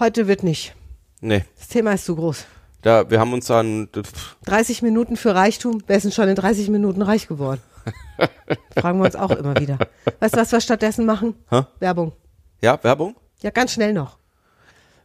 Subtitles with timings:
[0.00, 0.74] Heute wird nicht.
[1.20, 2.44] Nee, Das Thema ist zu groß.
[2.82, 5.82] da, wir haben uns dann, pff, 30 Minuten für Reichtum.
[5.86, 7.60] Wer ist denn schon in 30 Minuten reich geworden?
[8.78, 9.78] Fragen wir uns auch immer wieder.
[10.20, 11.34] Weißt du, was wir stattdessen machen?
[11.50, 11.62] Hä?
[11.78, 12.12] Werbung.
[12.62, 13.14] ja, Werbung?
[13.42, 14.16] Ja, ganz schnell noch.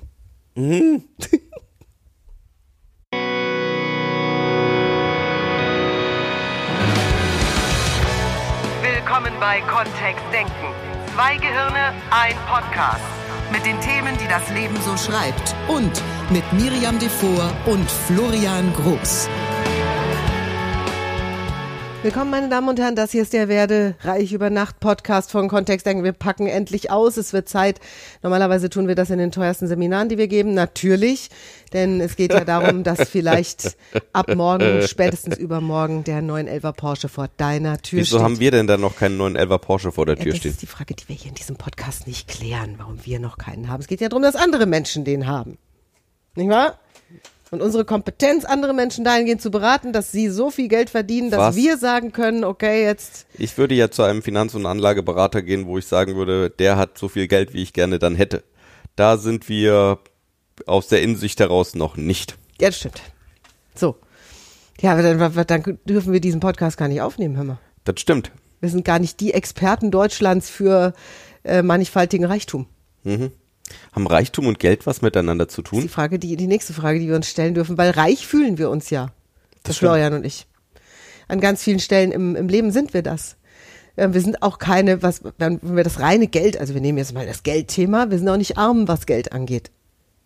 [8.81, 10.51] Willkommen bei Kontext Denken.
[11.13, 13.01] Zwei Gehirne, ein Podcast.
[13.51, 15.53] mit den Themen, die das Leben so schreibt.
[15.67, 15.91] Und
[16.31, 19.27] mit Miriam Devor und Florian Groß.
[22.03, 22.95] Willkommen, meine Damen und Herren.
[22.95, 26.03] Das hier ist der Werde Reich über Nacht Podcast von Kontext Denken.
[26.03, 27.15] Wir packen endlich aus.
[27.15, 27.79] Es wird Zeit.
[28.23, 30.55] Normalerweise tun wir das in den teuersten Seminaren, die wir geben.
[30.55, 31.29] Natürlich.
[31.73, 33.77] Denn es geht ja darum, dass vielleicht
[34.13, 38.23] ab morgen, spätestens übermorgen, der 911er Porsche vor deiner Tür Wieso steht.
[38.23, 40.51] haben wir denn dann noch keinen neuen Elver Porsche vor der Ja, Tür das stehen?
[40.53, 43.69] ist die Frage, die wir hier in diesem Podcast nicht klären, warum wir noch keinen
[43.69, 43.79] haben.
[43.79, 45.59] Es geht ja darum, dass andere Menschen den haben.
[46.33, 46.79] Nicht wahr?
[47.53, 51.39] Und unsere Kompetenz, andere Menschen dahingehend zu beraten, dass sie so viel Geld verdienen, dass
[51.39, 51.55] Was?
[51.57, 55.77] wir sagen können, okay, jetzt Ich würde ja zu einem Finanz- und Anlageberater gehen, wo
[55.77, 58.45] ich sagen würde, der hat so viel Geld, wie ich gerne dann hätte.
[58.95, 59.99] Da sind wir
[60.65, 62.37] aus der Innensicht heraus noch nicht.
[62.61, 63.01] Ja, das stimmt.
[63.75, 63.97] So.
[64.79, 67.59] Ja, aber dann, dann dürfen wir diesen Podcast gar nicht aufnehmen, hör mal.
[67.83, 68.31] Das stimmt.
[68.61, 70.93] Wir sind gar nicht die Experten Deutschlands für
[71.43, 72.67] äh, mannigfaltigen Reichtum.
[73.93, 75.89] Haben Reichtum und Geld was miteinander zu Das ist die tun?
[75.89, 78.89] Frage, die, die nächste Frage, die wir uns stellen dürfen, weil reich fühlen wir uns
[78.89, 79.07] ja.
[79.63, 79.89] Das stimmt.
[79.91, 80.47] Florian und ich.
[81.27, 83.37] An ganz vielen Stellen im, im Leben sind wir das.
[83.95, 87.13] Äh, Wir sind auch keine, was, wenn wir das reine Geld, also wir nehmen jetzt
[87.13, 89.71] mal das Geldthema, wir sind auch nicht arm, was Geld angeht.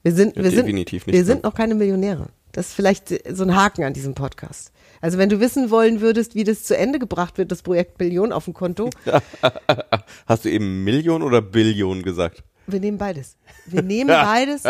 [0.04, 1.50] Wir sind, Ja, wir sind, definitiv nicht, wir sind ne?
[1.50, 2.28] noch keine Millionäre.
[2.52, 4.72] Das ist vielleicht so ein Haken an diesem Podcast.
[5.02, 8.32] Also wenn du wissen wollen würdest, wie das zu Ende gebracht wird, das Projekt Billion
[8.32, 8.90] auf dem Konto,
[10.26, 12.44] Hast du eben Million oder Billion gesagt?
[12.68, 13.38] Wir nehmen beides.
[13.66, 14.64] Wir nehmen beides.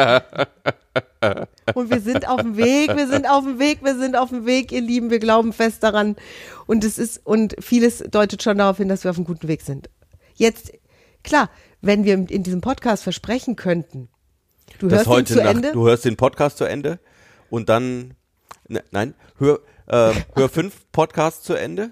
[1.73, 4.45] Und wir sind auf dem Weg, wir sind auf dem Weg, wir sind auf dem
[4.45, 6.15] Weg, ihr Lieben, wir glauben fest daran.
[6.67, 9.61] Und es ist, und vieles deutet schon darauf hin, dass wir auf einem guten Weg
[9.61, 9.89] sind.
[10.35, 10.73] Jetzt,
[11.23, 11.49] klar,
[11.81, 14.09] wenn wir in diesem Podcast versprechen könnten,
[14.79, 16.99] du Das hörst ihn heute zu Nacht, Ende, du hörst den Podcast zu Ende
[17.49, 18.15] und dann,
[18.67, 21.91] ne, nein, hör, äh, hör fünf Podcasts zu Ende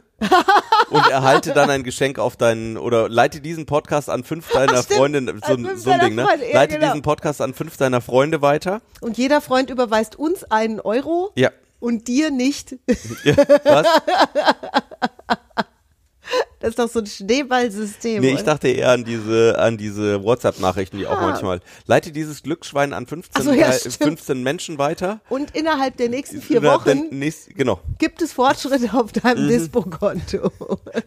[0.89, 4.99] und erhalte dann ein Geschenk auf deinen, oder leite diesen Podcast an fünf deiner Stimmt,
[4.99, 6.23] Freunde, so, so ein Ding, ne?
[6.23, 6.87] Ja, Leite genau.
[6.87, 8.81] diesen Podcast an fünf deiner Freunde weiter.
[9.01, 11.49] und jeder Freund überweist uns einen Euro Ja.
[11.79, 12.75] und dir nicht.
[13.23, 13.35] ja.
[13.63, 13.87] Was?
[16.63, 18.21] Das ist doch so ein Schneeballsystem.
[18.21, 21.27] Nee, ich dachte eher an diese, an diese WhatsApp-Nachrichten, die auch Ah.
[21.27, 21.59] manchmal.
[21.87, 23.95] Leite dieses Glücksschwein an 15, Ach so, ja, äh, stimmt.
[23.97, 25.19] 15 Menschen weiter.
[25.27, 27.81] und innerhalb der nächsten vier Wochen dann Nächst, genau.
[27.99, 29.49] gibt es Fortschritte auf deinem Mhm.
[29.49, 30.51] Dispo-Konto.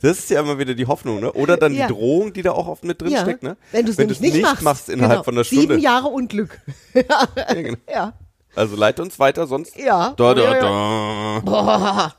[0.03, 1.33] Das ist ja immer wieder die Hoffnung, ne?
[1.33, 1.87] Oder dann Ja.
[1.87, 3.57] die Drohung, die da auch oft mit drin steckt, ne?
[3.73, 5.23] Wenn du es nicht, machst, innerhalb genau.
[5.23, 5.63] von einer Stunde.
[5.63, 6.61] Sieben Jahre Unglück.
[6.95, 7.77] Ja, genau.
[7.91, 8.13] Ja.
[8.57, 9.77] Also leite uns weiter, sonst.
[9.77, 10.15] Ja.
[10.17, 11.41] Da, da, da.
[11.45, 12.15] Boah.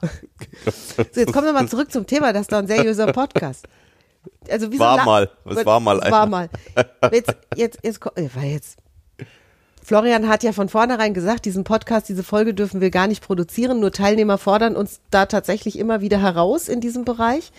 [0.65, 3.67] So, jetzt kommen wir mal zurück zum Thema, das ist doch ein seriöser Podcast.
[4.49, 5.29] Also wieso War la- mal.
[5.45, 6.49] Es war mal Es war mal.
[7.11, 7.99] Jetzt, jetzt, jetzt,
[8.35, 8.77] weil jetzt.
[9.83, 13.79] Florian hat ja von vornherein gesagt, diesen Podcast, diese Folge dürfen wir gar nicht produzieren.
[13.79, 17.51] Nur Teilnehmer fordern uns da tatsächlich immer wieder heraus in diesem Bereich.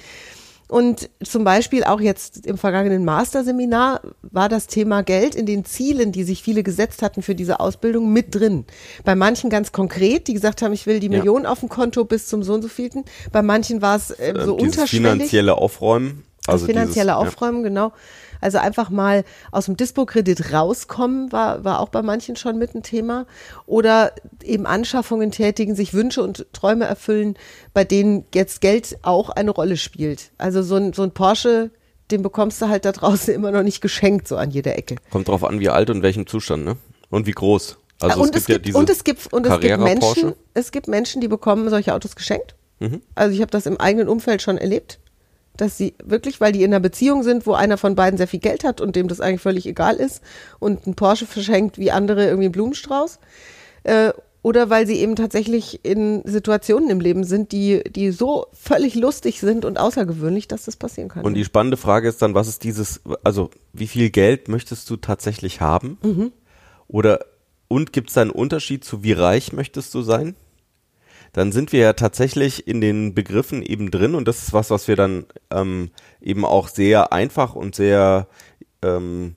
[0.69, 6.13] Und zum Beispiel auch jetzt im vergangenen Masterseminar war das Thema Geld in den Zielen,
[6.13, 8.67] die sich viele gesetzt hatten für diese Ausbildung, mit drin.
[9.05, 11.19] Bei manchen ganz konkret, die gesagt haben, ich will die Ja.
[11.19, 13.05] Million auf dem Konto bis zum so und so vielten.
[13.33, 14.91] Bei manchen war es äh, so Ähm, dieses unterschwellig.
[15.13, 16.25] finanzielle Aufräumen.
[16.47, 17.93] Also das finanzielle dieses, Aufräumen, genau.
[18.41, 22.83] Also einfach mal aus dem Dispo-Kredit rauskommen, war, war auch bei manchen schon mit ein
[22.83, 23.27] Thema.
[23.67, 24.13] Oder
[24.43, 27.35] eben Anschaffungen tätigen, sich Wünsche und Träume erfüllen,
[27.75, 30.31] bei denen jetzt Geld auch eine Rolle spielt.
[30.39, 31.71] Also so ein, so ein Porsche,
[32.11, 34.97] den bekommst du halt da draußen immer noch nicht geschenkt, so an jeder Ecke.
[35.11, 36.77] Kommt drauf an, wie alt und welchem Zustand, ne?
[37.11, 37.79] Und wie groß.
[38.01, 40.37] Also und es gibt, ja diese und es gibt und es gibt Menschen, Porsche.
[40.55, 42.55] es gibt Menschen, die bekommen solche Autos geschenkt.
[42.79, 43.03] Mhm.
[43.15, 45.01] Also ich habe das im eigenen Umfeld schon erlebt,
[45.59, 48.41] dass sie wirklich, weil die in einer Beziehung sind, wo einer von beiden sehr viel
[48.41, 50.23] Geld hat und dem das eigentlich völlig egal ist
[50.59, 53.19] und ein Porsche verschenkt wie andere irgendwie einen Blumenstrauß.
[53.83, 58.95] Äh, oder weil sie eben tatsächlich in Situationen im Leben sind, die, die so völlig
[58.95, 61.25] lustig sind und außergewöhnlich, dass das passieren kann.
[61.25, 64.97] Und die spannende Frage ist dann, was ist dieses, also wie viel Geld möchtest du
[64.97, 65.99] tatsächlich haben?
[66.03, 66.33] Mhm.
[66.87, 67.27] Oder
[67.67, 70.37] und gibt es da einen Unterschied zu wie reich möchtest du sein?
[71.33, 74.89] Dann sind wir ja tatsächlich in den Begriffen eben drin und das ist was, was
[74.89, 75.91] wir dann ähm,
[76.21, 78.29] eben auch sehr einfach und sehr
[78.83, 79.37] ähm,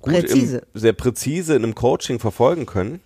[0.00, 0.62] gut Präzise.
[0.72, 3.00] Im, sehr präzise in einem Coaching verfolgen können.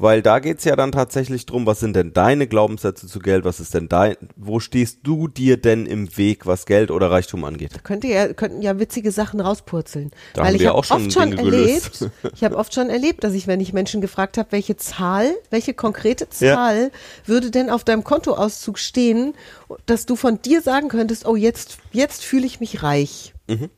[0.00, 3.58] Weil da geht's ja dann tatsächlich drum, was sind denn deine Glaubenssätze zu Geld, was
[3.58, 7.82] ist denn dein, wo stehst du dir denn im Weg, was Geld oder Reichtum angeht?
[7.82, 10.12] Könnte ja, könnten ja witzige Sachen rauspurzeln.
[10.34, 12.02] Da Weil ich habe auch schon oft schon Dinge gelöst.
[12.02, 15.34] erlebt, ich habe oft schon erlebt, dass ich, wenn ich Menschen gefragt habe, welche Zahl,
[15.50, 16.92] welche konkrete Zahl
[17.26, 19.34] würde denn auf deinem Kontoauszug stehen,
[19.86, 23.34] dass du von dir sagen könntest, oh, jetzt, jetzt fühle ich mich reich.
[23.48, 23.68] Mhm.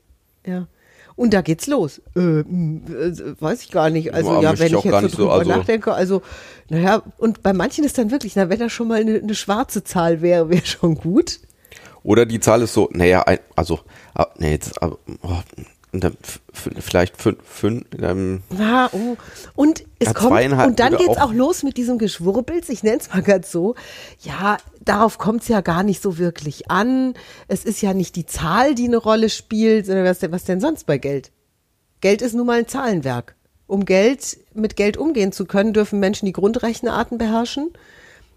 [0.47, 0.67] Ja.
[1.21, 2.01] Und da geht's los.
[2.17, 2.45] Äh, äh,
[3.39, 4.15] weiß ich gar nicht.
[4.15, 6.23] Also ja, möchte wenn ich ich jetzt so drüber also- nachdenke, also
[6.71, 9.85] naja, und bei manchen ist dann wirklich, na, wenn das schon mal eine, eine schwarze
[9.85, 11.41] Zahl wäre, wäre schon gut.
[12.03, 13.23] Oder die Zahl ist so, naja,
[13.55, 13.81] also,
[14.15, 15.29] ah, nee, jetzt, ah, oh,
[16.53, 19.17] vielleicht fünf, fünf, ähm, Ja, oh.
[19.55, 22.83] Und es Ja, kommt, und dann würde geht's auch- auch los mit diesem Geschwurbels, ich
[22.83, 23.75] nenne es mal ganz so.
[24.21, 27.15] Ja, darauf kommt's ja gar nicht so wirklich an.
[27.49, 30.61] Es ist ja nicht die Zahl, die eine Rolle spielt, sondern was denn, was denn
[30.61, 31.33] sonst bei Geld?
[32.01, 33.35] Geld ist nun mal ein Zahlenwerk.
[33.67, 37.71] Um Geld, mit Geld umgehen zu können, dürfen Menschen die Grundrechenarten beherrschen.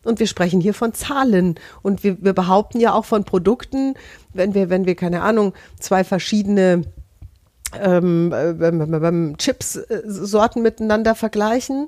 [0.03, 1.55] Und wir sprechen hier von Zahlen.
[1.81, 3.93] Und wir, wir behaupten ja auch von Produkten,
[4.33, 6.83] wenn wir, wenn wir, keine Ahnung, zwei verschiedene
[7.81, 11.87] ähm, äh, beim- beim- beim Chips-Sorten miteinander vergleichen,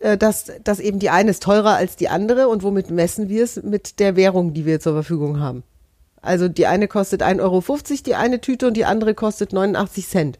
[0.00, 3.44] äh, dass, dass eben die eine ist teurer als die andere und womit messen wir
[3.44, 3.62] es?
[3.62, 5.62] Mit der Währung, die wir zur Verfügung haben.
[6.20, 7.62] Also die eine kostet 1,50 Euro,
[8.06, 10.38] die eine Tüte und die andere kostet 89 Cent.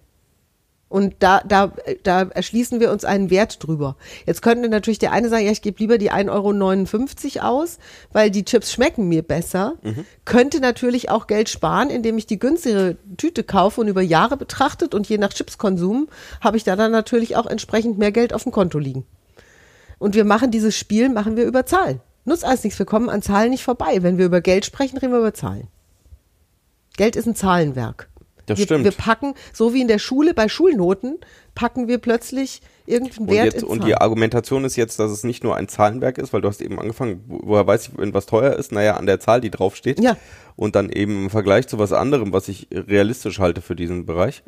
[0.89, 3.97] Und da, da, da erschließen wir uns einen Wert drüber.
[4.25, 7.79] Jetzt könnte natürlich der eine sagen, ja, ich gebe lieber die 1,59 Euro aus,
[8.13, 9.75] weil die Chips schmecken mir besser.
[10.25, 14.95] Könnte natürlich auch Geld sparen, indem ich die günstigere Tüte kaufe und über Jahre betrachtet
[14.95, 16.09] und je nach Chipskonsum
[16.41, 19.05] habe ich da dann natürlich auch entsprechend mehr Geld auf dem Konto liegen.
[19.99, 22.01] Und wir machen dieses Spiel, machen wir über Zahlen.
[22.25, 24.03] Nutzt alles nichts, wir kommen an Zahlen nicht vorbei.
[24.03, 25.69] Wenn wir über Geld sprechen, reden wir über Zahlen.
[26.97, 28.09] Geld ist ein Zahlenwerk.
[28.49, 28.85] Das wir, stimmt.
[28.85, 31.19] Wir packen, so wie in der Schule bei Schulnoten,
[31.55, 33.87] packen wir plötzlich irgendeinen Und, Wert jetzt, in und Zahlen.
[33.89, 36.79] die Argumentation ist jetzt, dass es nicht nur ein Zahlenwerk ist, weil du hast eben
[36.81, 38.73] angefangen, wo- woher weiß ich, wenn was teuer ist?
[38.73, 40.01] Naja, an der Zahl, die draufsteht.
[40.01, 40.17] Ja.
[40.57, 44.43] Und dann eben im Vergleich zu was anderem, was ich realistisch halte für diesen Bereich.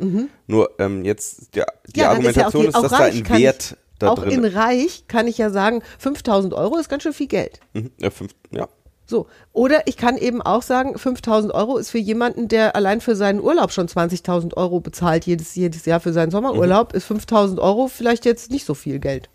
[0.46, 2.02] Nur ähm, jetzt, der, die Mhm.
[2.02, 4.22] ja, dann ist ja auch Argumentation ist, auch dass da ein Wert ich, da Auch
[4.22, 7.60] in drin reich kann ich ja sagen, 5000 Euro ist ganz schön viel Geld.
[7.74, 8.66] Mhm, ja, fünf, ja.
[9.10, 9.26] So.
[9.52, 13.40] Oder ich kann eben auch sagen, 5000 Euro ist für jemanden, der allein für seinen
[13.40, 18.24] Urlaub schon 20.000 Euro bezahlt, jedes, jedes Jahr für seinen Sommerurlaub, ist 5000 Euro vielleicht
[18.24, 19.28] jetzt nicht so viel Geld.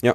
[0.00, 0.14] ja.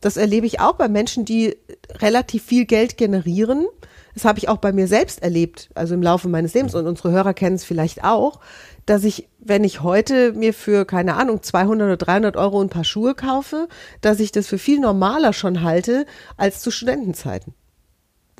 [0.00, 1.56] Das erlebe ich auch bei Menschen, die
[2.00, 3.66] relativ viel Geld generieren.
[4.14, 6.74] Das habe ich auch bei mir selbst erlebt, also im Laufe meines Lebens.
[6.74, 8.40] Und unsere Hörer kennen es vielleicht auch,
[8.84, 12.82] dass ich, wenn ich heute mir für, keine Ahnung, 200 oder 300 Euro ein paar
[12.82, 13.68] Schuhe kaufe,
[14.00, 16.04] dass ich das für viel normaler schon halte
[16.36, 17.54] als zu Studentenzeiten.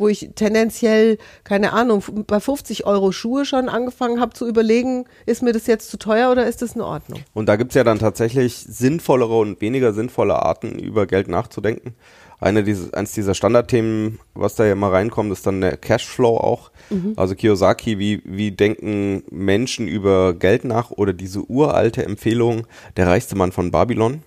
[0.02, 5.44] Wo ich tendenziell, keine Ahnung, bei 50 Euro Schuhe schon angefangen habe zu überlegen, ist
[5.44, 7.20] mir das jetzt zu teuer oder ist das in Ordnung?
[7.34, 11.94] Und da gibt's ja dann tatsächlich sinnvollere und weniger sinnvolle Arten, über Geld nachzudenken.
[12.40, 16.72] Eine dieses, eins dieser Standardthemen, was da ja immer reinkommt, ist dann der Cashflow auch.
[17.14, 22.66] Also Kiyosaki, wie, wie denken Menschen über Geld nach oder diese uralte Empfehlung,
[22.96, 24.22] der reichste Mann von Babylon.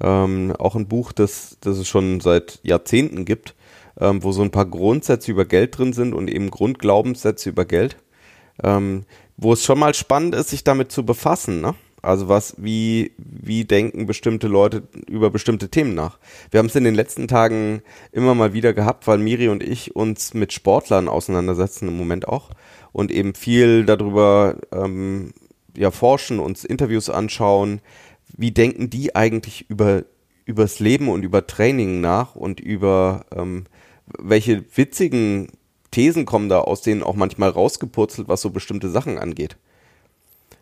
[0.00, 3.55] Ähm, auch ein Buch, das, das es schon seit Jahrzehnten gibt,
[4.00, 7.96] ähm, wo so ein paar Grundsätze über Geld drin sind und eben Grundglaubenssätze über Geld
[8.62, 9.04] ähm,
[9.36, 11.74] wo es schon mal spannend ist, sich damit zu befassen, ne?
[12.02, 16.18] Also was, wie, wie denken bestimmte Leute über bestimmte Themen nach?
[16.52, 19.96] Wir haben es in den letzten Tagen immer mal wieder gehabt, weil Miri und ich
[19.96, 22.50] uns mit Sportlern auseinandersetzen im Moment auch
[22.92, 25.32] und eben viel darüber ähm,
[25.76, 27.80] ja forschen, uns Interviews anschauen.
[28.36, 30.04] Wie denken die eigentlich über
[30.44, 33.64] übers Leben und über Training nach und über ähm,
[34.18, 35.48] welche witzigen
[35.90, 39.56] Thesen kommen da aus denen auch manchmal rausgepurzelt, was so bestimmte Sachen angeht.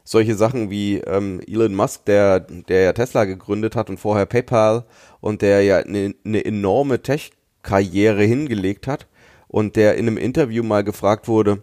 [0.04, 4.84] Solche Sachen wie ähm, Elon Musk, der, der ja Tesla gegründet hat und vorher PayPal
[5.20, 9.06] und der ja eine, eine enorme Tech-Karriere hingelegt hat
[9.48, 11.62] und der in einem Interview mal gefragt wurde,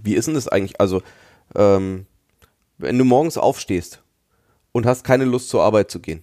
[0.00, 1.02] wie ist denn das eigentlich, also
[1.56, 2.06] ähm,
[2.78, 4.02] wenn du morgens aufstehst
[4.72, 6.22] und hast keine Lust zur Arbeit zu gehen,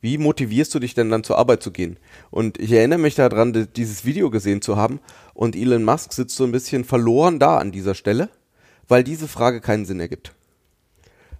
[0.00, 1.98] wie motivierst du dich denn dann zur Arbeit zu gehen?
[2.30, 5.00] Und ich erinnere mich daran, dieses Video gesehen zu haben
[5.34, 8.30] und Elon Musk sitzt so ein bisschen verloren da an dieser Stelle,
[8.88, 10.34] weil diese Frage keinen Sinn ergibt.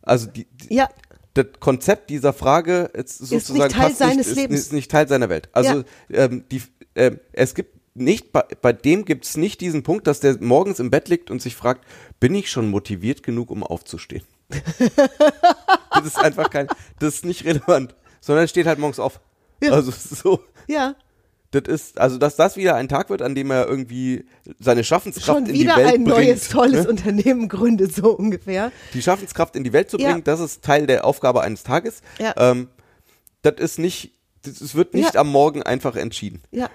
[0.02, 0.88] Also die, die, Ja,
[1.35, 4.61] das Konzept dieser Frage ist sozusagen Teil passt seines nicht, Lebens.
[4.61, 5.49] Ist, ist nicht Teil seiner Welt.
[5.52, 6.62] Also ähm, die,
[6.97, 10.79] ähm, es gibt nicht bei, bei dem gibt es nicht diesen Punkt, dass der morgens
[10.81, 11.85] im Bett liegt und sich fragt,
[12.19, 14.25] bin ich schon motiviert genug, um aufzustehen?
[15.90, 16.67] das ist einfach kein,
[16.99, 19.20] das ist nicht relevant, sondern er steht halt morgens auf.
[19.62, 19.72] Ja.
[19.72, 20.94] Also so, ja.
[21.50, 24.24] das ist, also dass das wieder ein Tag wird, an dem er irgendwie
[24.58, 26.16] seine Schaffenskraft Schon in die wieder Welt ein bringt.
[26.16, 26.90] neues, tolles ne?
[26.90, 28.72] Unternehmen gründet, so ungefähr.
[28.94, 30.08] Die Schaffenskraft in die Welt zu Ja.
[30.10, 32.02] bringen, das ist Teil der Aufgabe eines Tages.
[32.18, 32.34] Ja.
[32.36, 32.68] Ähm,
[33.42, 34.12] das ist nicht,
[34.44, 35.20] es wird nicht Ja.
[35.20, 36.42] am Morgen einfach entschieden.
[36.50, 36.68] Ja.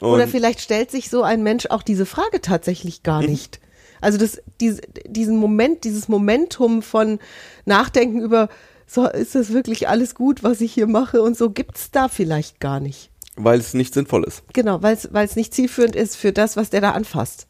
[0.00, 3.60] Und Oder vielleicht stellt sich so ein Mensch auch diese Frage tatsächlich gar nicht.
[4.00, 7.18] Also das, diese, diesen Moment, dieses Momentum von
[7.66, 8.48] Nachdenken über,
[8.92, 12.58] so, ist das wirklich alles gut, was ich hier mache und so, gibt's da vielleicht
[12.58, 13.10] gar nicht.
[13.36, 14.42] weil es nicht sinnvoll ist.
[14.52, 17.46] Genau, weil es nicht zielführend ist für das, was der da anfasst.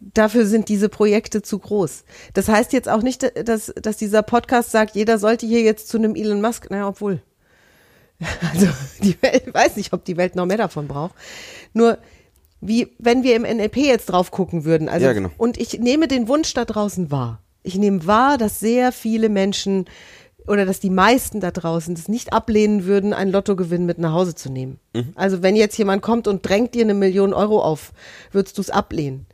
[0.00, 2.04] Dafür sind diese Projekte zu groß.
[2.34, 5.98] Das heißt jetzt auch nicht, dass, dass dieser Podcast sagt, jeder sollte hier jetzt zu
[5.98, 7.20] einem Elon Musk, naja, obwohl.
[8.52, 8.68] Also
[9.02, 11.14] die Welt, ich weiß nicht, ob die Welt noch mehr davon braucht.
[11.72, 11.98] Nur
[12.60, 15.30] wie, wenn wir im NLP jetzt drauf gucken würden, also Ja, genau.
[15.36, 17.42] und ich nehme den Wunsch da draußen wahr.
[17.64, 19.86] Ich nehme wahr, dass sehr viele Menschen
[20.46, 24.34] oder dass die meisten da draußen das nicht ablehnen würden, einen Lottogewinn mit nach Hause
[24.34, 24.78] zu nehmen.
[25.14, 27.92] Also wenn jetzt jemand kommt und drängt dir eine Million Euro auf,
[28.30, 29.26] würdest du es ablehnen.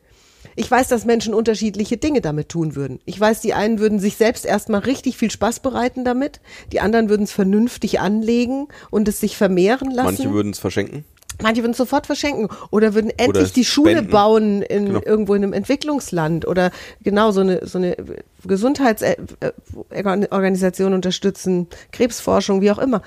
[0.57, 2.99] Ich weiß, dass Menschen unterschiedliche Dinge damit tun würden.
[3.05, 6.41] Ich weiß, die einen würden sich selbst erstmal richtig viel Spaß bereiten damit,
[6.73, 10.07] die anderen würden es vernünftig anlegen und es sich vermehren lassen.
[10.07, 11.05] Manche würden es verschenken.
[11.43, 15.01] Manche würden es sofort verschenken oder würden endlich Oder die Schule bauen in Genau.
[15.05, 16.71] irgendwo in einem Entwicklungsland oder
[17.03, 17.97] genau so eine so eine
[18.45, 23.03] Gesundheitsorganisation unterstützen, Krebsforschung, wie auch immer.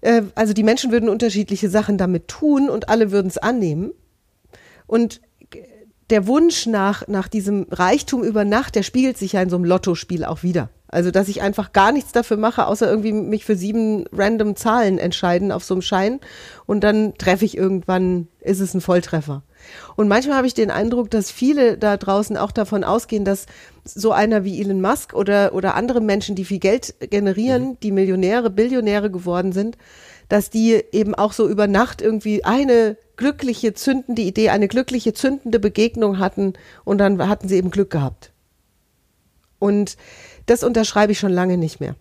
[0.00, 3.92] Äh, Also die Menschen würden unterschiedliche Sachen damit tun und alle würden es annehmen.
[4.86, 5.20] Und
[6.10, 9.64] der Wunsch nach, nach diesem Reichtum über Nacht, der spiegelt sich ja in so einem
[9.64, 10.68] Lottospiel auch wieder.
[10.92, 14.98] Also, dass ich einfach gar nichts dafür mache, außer irgendwie mich für sieben random Zahlen
[14.98, 16.18] entscheiden auf so einem Schein
[16.66, 19.44] und dann treffe ich irgendwann, ist es ein Volltreffer.
[19.94, 23.46] Und manchmal habe ich den Eindruck, dass viele da draußen auch davon ausgehen, dass
[23.84, 28.50] so einer wie Elon Musk oder, oder andere Menschen, die viel Geld generieren, die Millionäre,
[28.50, 29.76] Billionäre geworden sind,
[30.30, 35.58] dass die eben auch so über Nacht irgendwie eine glückliche, zündende Idee, eine glückliche, zündende
[35.58, 38.32] Begegnung hatten und dann hatten sie eben Glück gehabt.
[39.58, 39.98] Und
[40.46, 41.96] das unterschreibe ich schon lange nicht mehr.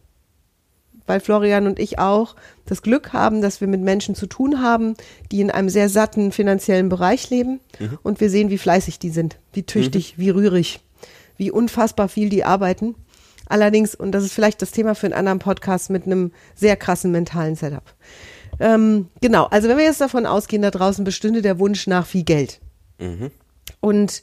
[1.08, 2.36] Weil Florian und ich auch
[2.68, 4.94] das Glück haben, dass wir mit Menschen zu tun haben,
[5.32, 7.60] die in einem sehr satten finanziellen Bereich leben.
[8.04, 10.82] Und wir sehen, wie fleißig die sind, wie tüchtig, wie rührig,
[11.36, 12.94] wie unfassbar viel die arbeiten.
[13.50, 17.12] Allerdings, und das ist vielleicht das Thema für einen anderen Podcast mit einem sehr krassen
[17.12, 17.84] mentalen Setup.
[18.60, 22.24] Ähm, genau, also wenn wir jetzt davon ausgehen, da draußen bestünde der Wunsch nach viel
[22.24, 22.62] Geld.
[23.82, 24.22] Und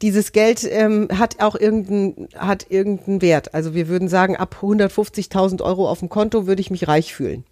[0.00, 3.54] dieses Geld ähm, hat auch irgendeinen hat irgendeinen Wert.
[3.54, 7.44] Also wir würden sagen, ab 150.000 Euro auf dem Konto würde ich mich reich fühlen.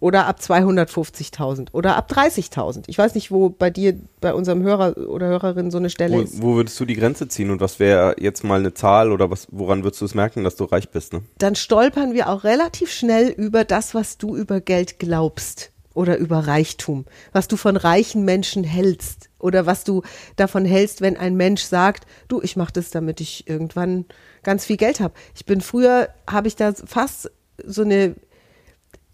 [0.00, 2.84] Oder ab 250.000 oder ab 30.000.
[2.88, 6.20] Ich weiß nicht, wo bei dir, bei unserem Hörer oder Hörerin so eine Stelle Wo,
[6.20, 6.42] ist.
[6.42, 9.46] wo würdest du die Grenze ziehen und was wäre jetzt mal eine Zahl oder was,
[9.52, 11.12] woran würdest du es merken, dass du reich bist?
[11.12, 11.22] Ne?
[11.38, 16.46] Dann stolpern wir auch relativ schnell über das, was du über Geld glaubst oder über
[16.46, 20.02] Reichtum, was du von reichen Menschen hältst oder was du
[20.36, 24.06] davon hältst, wenn ein Mensch sagt, du, ich mache das, damit ich irgendwann
[24.42, 25.14] ganz viel Geld habe.
[25.34, 27.30] Ich bin früher, habe ich da fast
[27.64, 28.16] so eine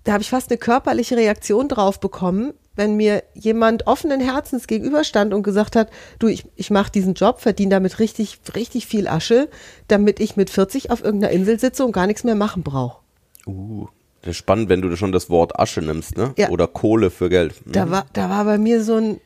[0.07, 5.35] da habe ich fast eine körperliche Reaktion drauf bekommen, wenn mir jemand offenen Herzens gegenüberstand
[5.35, 9.49] und gesagt hat, du, ich, ich mache diesen Job, verdiene damit richtig, richtig viel Asche,
[9.89, 13.01] damit ich mit 40 auf irgendeiner Insel sitze und gar nichts mehr machen brauche.
[13.49, 13.89] Uh,
[14.23, 16.35] das ist spannend, wenn du schon das Wort Asche nimmst, ne?
[16.39, 16.51] Ja.
[16.51, 17.67] Oder Kohle für Geld.
[17.67, 17.73] Mhm.
[17.73, 19.21] Da war, da war bei mir so ein,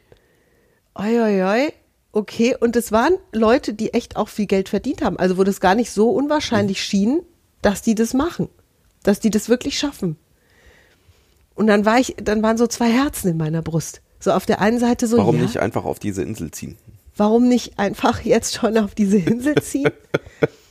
[0.94, 1.72] oi, oi, oi,
[2.12, 2.56] okay.
[2.58, 5.18] Und es waren Leute, die echt auch viel Geld verdient haben.
[5.18, 7.20] Also wo das gar nicht so unwahrscheinlich schien,
[7.60, 8.48] dass die das machen.
[9.02, 10.16] Dass die das wirklich schaffen.
[11.60, 14.00] Und dann war ich, dann waren so zwei Herzen in meiner Brust.
[14.18, 16.78] So auf der einen Seite so, Warum ja, nicht einfach auf diese Insel ziehen?
[17.20, 19.90] warum nicht einfach jetzt schon auf diese Insel ziehen?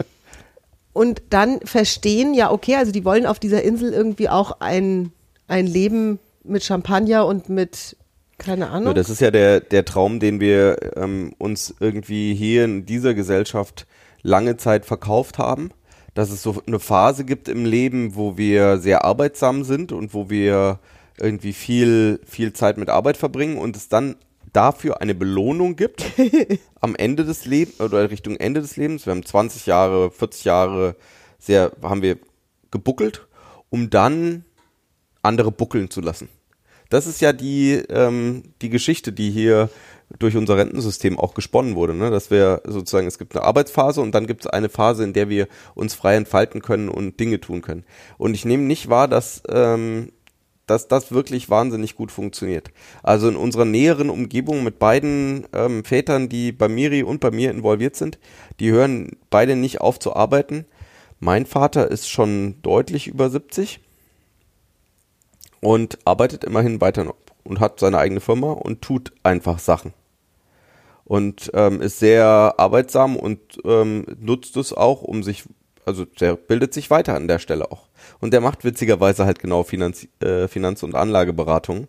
[0.93, 5.12] Und dann verstehen, ja, okay, also die wollen auf dieser Insel irgendwie auch ein,
[5.48, 7.96] ein Leben mit Champagner und mit,
[8.39, 8.88] keine Ahnung.
[8.88, 13.13] Ja, das ist ja der, der Traum, den wir ähm, uns irgendwie hier in dieser
[13.13, 13.86] Gesellschaft
[14.24, 15.69] lange Zeit verkauft haben.
[16.13, 20.30] Dass es so eine Phase gibt im Leben, wo wir sehr arbeitsam sind und wo
[20.30, 20.80] wir
[21.18, 24.16] irgendwie viel, viel Zeit mit Arbeit verbringen und es dann
[24.54, 26.04] dafür eine Belohnung gibt
[26.82, 29.06] am Ende des Lebens oder Richtung Ende des Lebens.
[29.06, 30.96] Wir haben 20 Jahre, 40 Jahre
[31.38, 32.18] sehr, haben wir
[32.72, 33.28] gebuckelt,
[33.70, 34.46] um dann
[35.22, 36.30] andere buckeln zu lassen.
[36.89, 39.70] Das ist ja die, ähm, die Geschichte, die hier
[40.18, 42.10] durch unser Rentensystem auch gesponnen wurde, ne?
[42.10, 45.30] dass wir sozusagen, es gibt eine Arbeitsphase und dann gibt es eine Phase, in der
[45.30, 47.84] wir uns frei entfalten können und Dinge tun können.
[48.18, 50.12] Und ich nehme nicht wahr, dass, ähm,
[50.66, 52.72] dass das wirklich wahnsinnig gut funktioniert.
[53.04, 57.51] Also in unserer näheren Umgebung mit beiden ähm, Vätern, die bei Miri und bei mir
[57.51, 58.18] involviert sind,
[58.60, 60.66] die hören beide nicht auf zu arbeiten.
[61.20, 63.80] Mein Vater ist schon deutlich über 70
[65.62, 69.93] und arbeitet immerhin weiter noch und hat seine eigene Firma und tut einfach Sachen.
[71.05, 75.43] Und ähm, ist sehr arbeitsam und ähm, nutzt es auch, um sich,
[75.86, 77.88] also der bildet sich weiter an der Stelle auch.
[78.19, 81.88] Und der macht witzigerweise halt genau Finanz, äh, Finanz- und Anlageberatung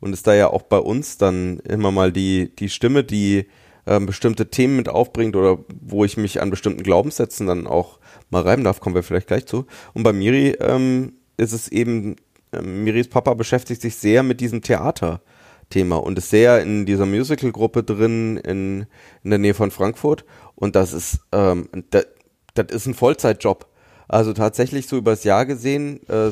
[0.00, 3.46] und ist da ja auch bei uns dann immer mal die, die Stimme, die
[3.86, 7.98] ähm, bestimmte Themen mit aufbringt oder wo ich mich an bestimmten Glaubenssätzen dann auch
[8.30, 9.66] mal reiben darf, kommen wir vielleicht gleich zu.
[9.94, 12.16] Und bei Miri ähm, ist es eben,
[12.62, 18.36] Miris Papa beschäftigt sich sehr mit diesem Theater-Thema und ist sehr in dieser Musical-Gruppe drin
[18.38, 18.86] in,
[19.24, 20.24] in der Nähe von Frankfurt.
[20.54, 22.06] Und das ist, ähm, das,
[22.54, 23.66] das ist ein Vollzeitjob.
[24.08, 26.30] Also tatsächlich so übers Jahr gesehen, äh,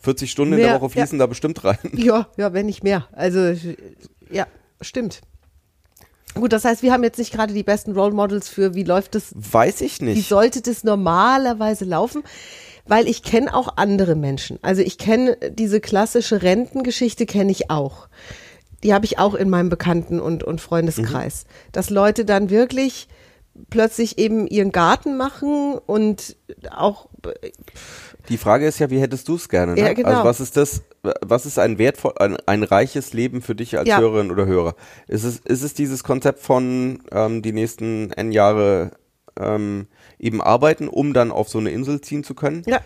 [0.00, 1.78] 40 Stunden in Mehr, der Woche fließen da bestimmt rein.
[1.94, 3.06] Ja, ja, wenn nicht mehr.
[3.12, 3.54] Also,
[4.30, 4.46] ja,
[4.80, 5.20] stimmt.
[6.34, 9.14] Gut, das heißt, wir haben jetzt nicht gerade die besten Role Models für, wie läuft
[9.14, 10.28] das, Weiß ich wie nicht.
[10.28, 12.22] sollte das normalerweise laufen?
[12.86, 14.58] Weil ich kenne auch andere Menschen.
[14.62, 18.08] Also ich kenne diese klassische Rentengeschichte, kenne ich auch.
[18.82, 21.44] Die habe ich auch in meinem Bekannten- und, und Freundeskreis.
[21.70, 23.08] Dass Leute dann wirklich
[23.70, 26.36] plötzlich eben ihren Garten machen und
[26.70, 27.08] auch
[28.28, 29.74] Die Frage ist ja, wie hättest du es gerne?
[29.74, 29.80] Ne?
[29.80, 30.08] Ja, genau.
[30.08, 30.82] Also was ist das,
[31.20, 34.00] was ist ein wertvoll, ein, ein reiches Leben für dich als Ja.
[34.00, 34.74] Hörerin oder Hörer?
[35.06, 38.92] Ist es, ist es dieses Konzept von ähm, die nächsten N Jahre
[39.38, 39.86] ähm,
[40.18, 42.62] eben arbeiten, um dann auf so eine Insel ziehen zu können?
[42.66, 42.80] Ja.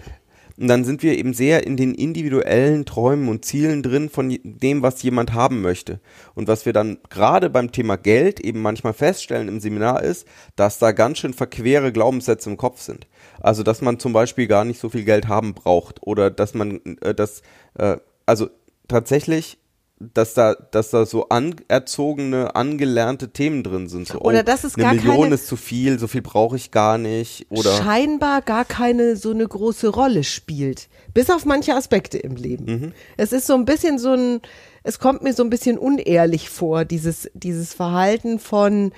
[0.59, 4.83] Und dann sind wir eben sehr in den individuellen Träumen und Zielen drin von dem,
[4.83, 6.01] was jemand haben möchte.
[6.35, 10.27] Und was wir dann gerade beim Thema Geld eben manchmal feststellen im Seminar ist,
[10.57, 13.07] dass da ganz schön verquere Glaubenssätze im Kopf sind.
[13.41, 16.81] Also, dass man zum Beispiel gar nicht so viel Geld haben braucht oder dass man,
[17.03, 17.43] äh, das,
[17.75, 18.49] äh, also
[18.89, 19.59] tatsächlich,
[19.99, 24.09] dass da, dass da so anerzogene, angelernte Themen drin sind.
[24.09, 26.57] So, Oder oh, dass es eine gar Million keine- ist zu viel, so viel brauche
[26.57, 27.47] ich gar nicht.
[27.49, 30.89] Oder scheinbar gar keine so eine große Rolle spielt.
[31.15, 32.65] Bis auf manche Aspekte im Leben.
[32.67, 32.93] Mhm.
[33.17, 34.41] Es ist so ein bisschen so ein,
[34.83, 38.93] es kommt mir so ein bisschen unehrlich vor, dieses, dieses Verhalten von,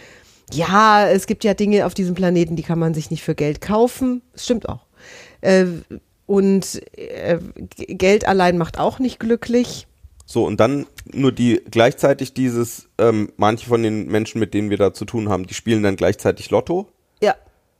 [0.52, 3.60] ja, es gibt ja Dinge auf diesem Planeten, die kann man sich nicht für Geld
[3.60, 4.22] kaufen.
[4.32, 4.86] Das stimmt auch.
[5.42, 5.66] Äh,
[6.26, 7.38] und äh,
[7.76, 9.86] Geld allein macht auch nicht glücklich.
[10.30, 14.76] So, und dann nur die gleichzeitig dieses, ähm, manche von den Menschen, mit denen wir
[14.76, 16.86] da zu tun haben, die spielen dann gleichzeitig Lotto.
[17.22, 17.34] Ja.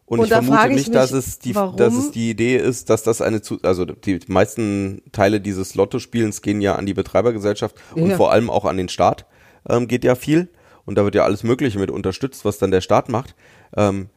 [0.06, 1.76] Und, ich da vermute frage ich nicht, dass mich, es die, warum?
[1.76, 6.40] dass es die Idee ist, dass das eine zu, also die meisten Teile dieses Lottospielens
[6.40, 8.16] gehen ja an die Betreibergesellschaft und Ja.
[8.16, 9.26] vor allem auch an den Staat,
[9.68, 10.48] ähm, geht ja viel.
[10.86, 13.34] Und da wird ja alles Mögliche mit unterstützt, was dann der Staat macht.
[13.76, 14.08] Ähm,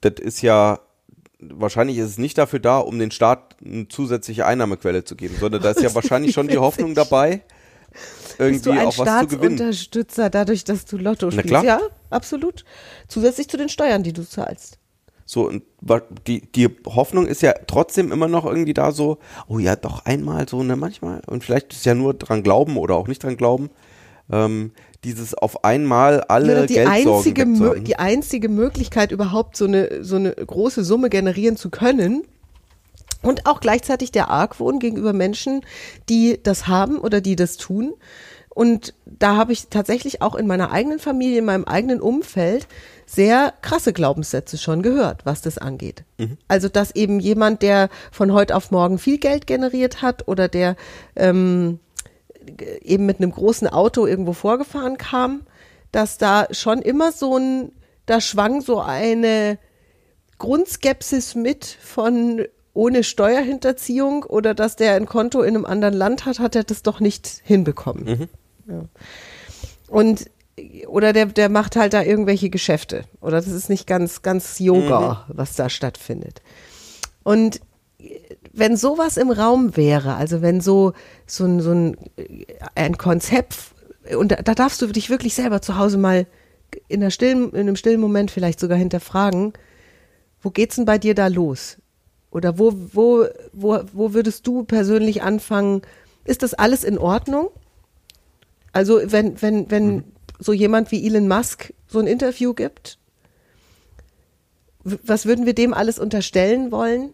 [0.00, 0.80] das ist ja,
[1.38, 5.62] wahrscheinlich ist es nicht dafür da, um den Staat eine zusätzliche Einnahmequelle zu geben, sondern
[5.62, 7.42] da ist ja wahrscheinlich schon die Hoffnung dabei,
[8.38, 9.56] irgendwie auch was zu gewinnen.
[9.56, 11.48] Staatsunterstützer dadurch, dass du Lotto spielst?
[11.48, 11.64] klar.
[11.64, 12.64] Ja, absolut.
[13.08, 14.78] Zusätzlich zu den Steuern, die du zahlst.
[15.28, 15.64] So, und
[16.26, 19.18] die, die Hoffnung ist ja trotzdem immer noch irgendwie da so,
[19.48, 21.20] oh ja, doch einmal so, ne, manchmal.
[21.26, 23.70] Und vielleicht ist ja nur dran glauben oder auch nicht dran glauben.
[24.30, 24.70] Ähm,
[25.06, 30.16] dieses auf einmal alle Oder die Geldsorgen einzige, die einzige Möglichkeit, überhaupt so eine, so
[30.16, 32.24] eine große Summe generieren zu können.
[33.22, 35.62] Und auch gleichzeitig der Argwohn gegenüber Menschen,
[36.08, 37.94] die das haben oder die das tun.
[38.48, 42.66] Und da habe ich tatsächlich auch in meiner eigenen Familie, in meinem eigenen Umfeld
[43.04, 46.04] sehr krasse Glaubenssätze schon gehört, was das angeht.
[46.48, 50.74] Also, dass eben jemand, der von heute auf morgen viel Geld generiert hat oder der
[51.16, 51.80] ähm,
[52.82, 55.42] eben mit einem großen Auto irgendwo vorgefahren kam,
[55.92, 57.72] dass da schon immer so ein,
[58.06, 59.58] da schwang so eine
[60.38, 66.38] Grundskepsis mit von ohne Steuerhinterziehung oder dass der ein Konto in einem anderen Land hat,
[66.38, 68.28] hat er das doch nicht hinbekommen.
[68.68, 68.84] Ja.
[69.88, 70.26] Und
[70.86, 73.04] oder der, der macht halt da irgendwelche Geschäfte.
[73.20, 76.40] Oder das ist nicht ganz, ganz Yoga, was da stattfindet.
[77.22, 77.60] Und
[78.56, 80.94] wenn sowas im Raum wäre, also wenn so,
[81.26, 83.56] so ein, so ein, äh, ein Konzept,
[84.16, 86.26] und da, da darfst du dich wirklich selber zu Hause mal
[86.88, 89.52] in, der stillen, in einem stillen Moment vielleicht sogar hinterfragen,
[90.42, 91.76] wo geht's denn bei dir da los?
[92.30, 95.82] Oder wo, wo, wo, wo würdest du persönlich anfangen?
[96.24, 97.50] Ist das alles in Ordnung?
[98.72, 100.04] Also wenn, wenn, wenn
[100.38, 102.98] so jemand wie Elon Musk so ein Interview gibt,
[104.84, 107.10] was würden wir dem alles unterstellen wollen?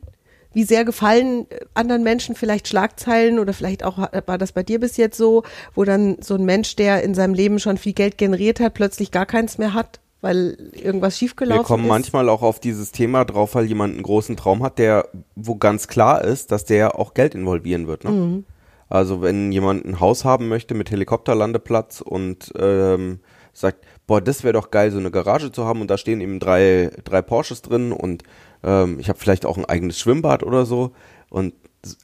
[0.55, 4.63] Wie sehr gefallen äh, anderen Menschen vielleicht Schlagzeilen oder vielleicht auch äh, war das bei
[4.63, 5.43] dir bis jetzt so,
[5.75, 9.11] wo dann so ein Mensch, der in seinem Leben schon viel Geld generiert hat, plötzlich
[9.11, 11.89] gar keins mehr hat, weil irgendwas schiefgelaufen Wir kommen ist?
[11.89, 15.89] manchmal auch auf dieses Thema drauf, weil jemand einen großen Traum hat, der, wo ganz
[15.89, 18.05] klar ist, dass der auch Geld involvieren wird.
[18.05, 18.11] Ne?
[18.11, 18.45] Mhm.
[18.89, 23.21] Also wenn jemand ein Haus haben möchte mit Helikopterlandeplatz und ähm,
[23.53, 26.39] sagt, boah, das wäre doch geil, so eine Garage zu haben und da stehen eben
[26.39, 28.23] drei, drei Porsches drin und
[28.63, 30.93] ähm, ich habe vielleicht auch ein eigenes Schwimmbad oder so
[31.31, 31.55] und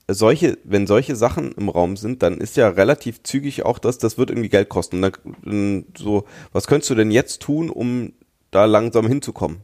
[0.09, 4.19] solche, wenn solche Sachen im Raum sind, dann ist ja relativ zügig auch das, das
[4.19, 5.03] wird irgendwie Geld kosten.
[5.03, 8.13] Dann, so, was könntest du denn jetzt tun, um
[8.51, 9.61] da langsam hinzukommen?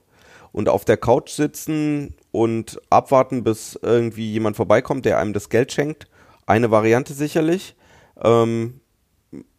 [0.52, 5.72] Und auf der Couch sitzen und abwarten, bis irgendwie jemand vorbeikommt, der einem das Geld
[5.72, 6.06] schenkt.
[6.46, 7.74] Eine Variante sicherlich.
[8.22, 8.80] Ähm,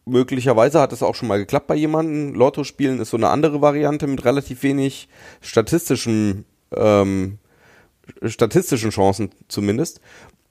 [0.06, 2.34] möglicherweise hat es auch schon mal geklappt bei jemandem.
[2.34, 5.08] Lotto spielen ist so eine andere Variante mit relativ wenig
[5.42, 7.38] statistischen, ähm,
[8.22, 10.00] statistischen Chancen zumindest.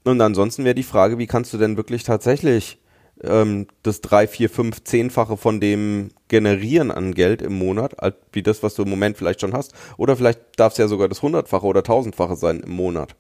[0.03, 2.79] Und ansonsten wäre die Frage, wie kannst du denn wirklich tatsächlich
[3.23, 7.95] ähm, das drei, vier, fünf, zehnfache von dem generieren an Geld im Monat,
[8.31, 9.73] wie das, was du im Moment vielleicht schon hast.
[9.97, 13.15] Oder vielleicht darf es ja sogar das hundertfache oder tausendfache sein im Monat.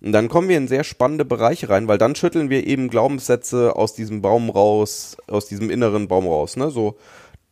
[0.00, 3.74] Und dann kommen wir in sehr spannende Bereiche rein, weil dann schütteln wir eben Glaubenssätze
[3.74, 6.70] aus diesem Baum raus, aus diesem inneren Baum raus, ne?
[6.70, 6.96] So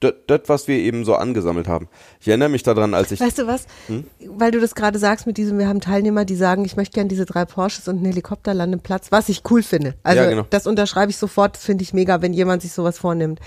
[0.01, 1.89] das, was wir eben so angesammelt haben.
[2.21, 3.67] Ich erinnere mich daran, als ich Weißt du was?
[3.87, 4.05] Hm?
[4.27, 7.09] Weil du das gerade sagst mit diesem, wir haben Teilnehmer, die sagen, ich möchte gerne
[7.09, 9.95] diese drei Porsches und einen Helikopterlandeplatz, was ich cool finde.
[10.03, 10.47] Also Ja, genau.
[10.51, 13.41] das unterschreibe ich sofort, das finde ich mega, wenn jemand sich sowas vornimmt.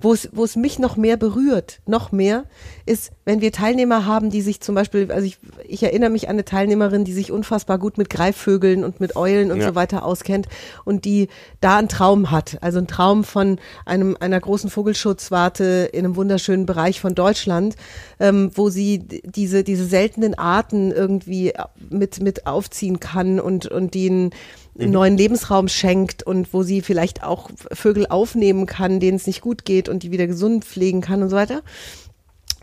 [0.00, 2.44] Wo es, wo es mich noch mehr berührt, noch mehr,
[2.86, 6.34] ist, wenn wir Teilnehmer haben, die sich zum Beispiel, also ich, ich erinnere mich an
[6.36, 9.68] eine Teilnehmerin, die sich unfassbar gut mit Greifvögeln und mit Eulen und Ja.
[9.68, 10.48] so weiter auskennt
[10.84, 11.28] und die
[11.60, 12.58] da einen Traum hat.
[12.62, 17.76] Also einen Traum von einem, einer großen Vogelschutzwarte in einem wunderschönen Bereich von Deutschland,
[18.18, 21.52] ähm, wo sie diese, diese seltenen Arten irgendwie
[21.90, 24.30] mit, mit aufziehen kann und, und die
[24.80, 29.40] einen neuen Lebensraum schenkt und wo sie vielleicht auch Vögel aufnehmen kann, denen es nicht
[29.40, 31.62] gut geht und die wieder gesund pflegen kann und so weiter.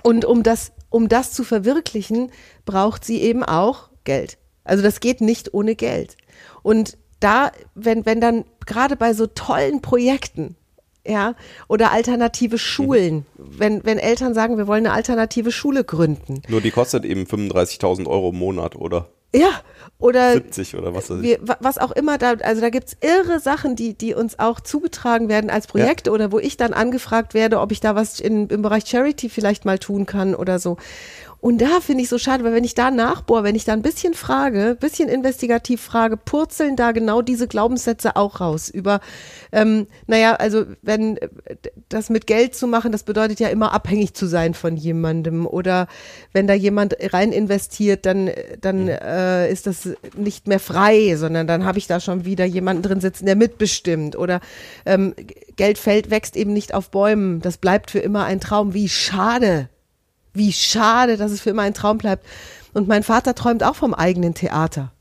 [0.04, 2.32] Und um das, um das zu verwirklichen,
[2.66, 4.38] braucht sie eben auch Geld.
[4.64, 6.18] Also das geht nicht ohne Geld.
[6.64, 10.56] Und da, wenn, wenn dann gerade bei so tollen Projekten,
[11.06, 11.36] ja,
[11.68, 16.42] oder alternative Schulen, wenn, wenn Eltern sagen, wir wollen eine alternative Schule gründen.
[16.50, 19.62] nur die kostet eben 35.000 Euro im Monat oder Ja,
[20.00, 21.40] oder 70 oder was weiß ich.
[21.42, 25.50] was auch immer da, also da gibt's irre Sachen, die, die uns auch zugetragen werden
[25.50, 28.86] als Projekte oder wo ich dann angefragt werde, ob ich da was in, im Bereich
[28.86, 30.78] Charity vielleicht mal tun kann oder so.
[31.48, 33.82] Und da finde ich so schade, weil wenn ich da nachbohre, wenn ich da ein
[33.82, 39.00] bisschen frage, bisschen investigativ frage, purzeln da genau diese Glaubenssätze auch raus über,
[39.54, 41.30] ähm, naja, also wenn äh,
[41.88, 45.48] das mit Geld zu machen, das bedeutet ja immer abhängig zu sein von jemandem.
[45.48, 45.88] Oder
[46.34, 48.30] wenn da jemand rein investiert, dann,
[48.60, 52.84] dann äh, ist das nicht mehr frei, sondern dann habe ich da schon wieder jemanden
[52.84, 54.18] drin sitzen, der mitbestimmt.
[54.18, 54.42] Oder
[54.86, 55.16] ähm,
[55.56, 58.74] Geld fällt, wächst eben nicht auf Bäumen, das bleibt für immer ein Traum.
[58.74, 59.70] Wie schade,
[60.34, 62.26] wie schade, dass es für immer ein Traum bleibt.
[62.74, 64.92] Und mein Vater träumt auch vom eigenen Theater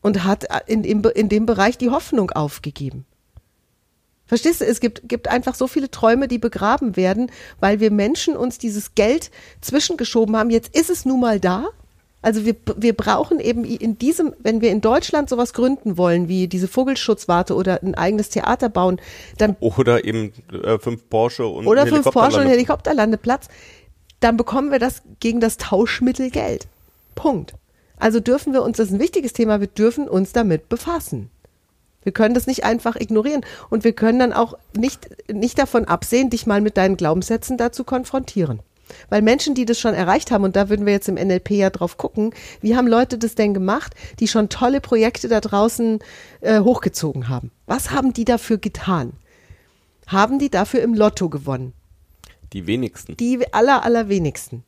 [0.00, 3.06] und hat in, in, in dem Bereich die Hoffnung aufgegeben.
[4.26, 7.30] Verstehst du, es gibt, gibt einfach so viele Träume, die begraben werden,
[7.60, 9.30] weil wir Menschen uns dieses Geld
[9.60, 10.50] zwischengeschoben haben.
[10.50, 11.66] Jetzt ist es nun mal da.
[12.22, 16.48] Also wir, wir brauchen eben in diesem, wenn wir in Deutschland sowas gründen wollen, wie
[16.48, 18.98] diese Vogelschutzwarte oder ein eigenes Theater bauen,
[19.36, 23.48] dann Oder eben äh, fünf Porsche und oder fünf Porsche und Helikopterlande- Helikopterlandeplatz,
[24.20, 26.66] dann bekommen wir das gegen das Tauschmittel Geld.
[27.14, 27.54] Punkt.
[27.98, 31.30] Also dürfen wir uns, das ist ein wichtiges Thema, wir dürfen uns damit befassen.
[32.02, 36.30] Wir können das nicht einfach ignorieren und wir können dann auch nicht, nicht davon absehen,
[36.30, 38.60] dich mal mit deinen Glaubenssätzen da zu konfrontieren.
[39.08, 41.70] Weil Menschen, die das schon erreicht haben, und da würden wir jetzt im NLP ja
[41.70, 46.00] drauf gucken, wie haben Leute das denn gemacht, die schon tolle Projekte da draußen
[46.42, 47.50] äh, hochgezogen haben?
[47.66, 49.14] Was haben die dafür getan?
[50.06, 51.72] Haben die dafür im Lotto gewonnen?
[52.54, 53.16] Die wenigsten.
[53.16, 54.62] Die aller, allerwenigsten.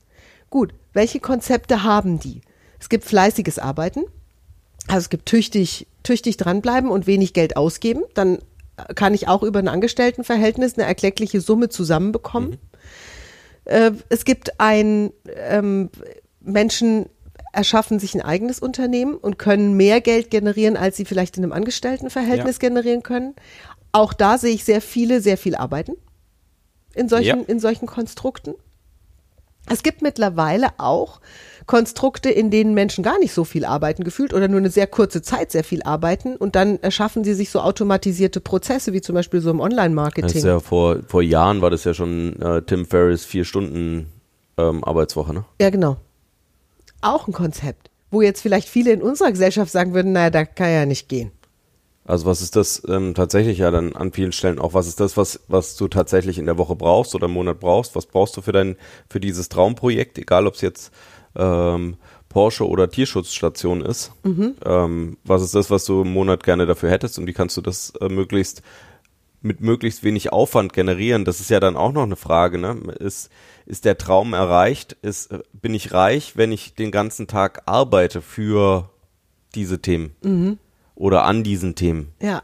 [0.51, 2.43] Gut, welche Konzepte haben die?
[2.79, 4.05] Es gibt fleißiges Arbeiten,
[4.89, 8.03] also es gibt tüchtig, tüchtig dranbleiben und wenig Geld ausgeben.
[8.15, 8.39] Dann
[8.95, 12.59] kann ich auch über ein Angestelltenverhältnis eine erkleckliche Summe zusammenbekommen.
[13.65, 15.13] Äh, es gibt ein,
[15.49, 15.91] ähm,
[16.41, 17.07] Menschen
[17.53, 21.53] erschaffen sich ein eigenes Unternehmen und können mehr Geld generieren, als sie vielleicht in einem
[21.53, 23.35] Angestelltenverhältnis generieren können.
[23.93, 25.97] Auch da sehe ich sehr viele, sehr viel arbeiten
[26.97, 27.45] in solchen, Ja.
[27.47, 28.55] in solchen Konstrukten.
[29.69, 31.21] Es gibt mittlerweile auch
[31.67, 35.23] Konstrukte, in denen Menschen gar nicht so viel arbeiten gefühlt oder nur eine sehr kurze
[35.23, 39.41] Zeit sehr viel arbeiten und dann erschaffen sie sich so automatisierte Prozesse, wie zum Beispiel
[39.41, 40.37] so im Das Online-Marketing.
[40.37, 44.07] ist ja vor, vor Jahren war das ja schon äh, Tim Ferriss vier Stunden
[44.57, 45.45] ähm, Arbeitswoche, ne?
[45.61, 45.97] Ja, genau.
[47.03, 50.71] Auch ein Konzept, wo jetzt vielleicht viele in unserer Gesellschaft sagen würden, naja, da kann
[50.71, 51.33] ja nicht gehen.
[52.07, 55.17] Also was ist das ähm, tatsächlich ja dann an vielen Stellen auch, was ist das,
[55.17, 57.97] was, was du tatsächlich in der Woche brauchst oder im Monat brauchst?
[57.97, 58.77] Was brauchst du für dein,
[59.11, 60.93] für dieses Traumprojekt, egal ob es jetzt
[61.35, 61.97] ähm,
[62.29, 64.13] Porsche oder Tierschutzstation ist?
[64.65, 67.61] Ähm, was ist das, was du im Monat gerne dafür hättest und wie kannst du
[67.61, 68.63] das äh, möglichst
[69.43, 71.25] mit möglichst wenig Aufwand generieren?
[71.25, 72.77] Das ist ja dann auch noch eine Frage, ne?
[72.99, 73.31] Ist,
[73.65, 74.97] ist der Traum erreicht?
[75.03, 78.91] Ist, äh, bin ich reich, wenn ich den ganzen Tag arbeite für
[79.55, 80.15] diese Themen?
[80.97, 82.13] Oder an diesen Themen.
[82.21, 82.43] Ja.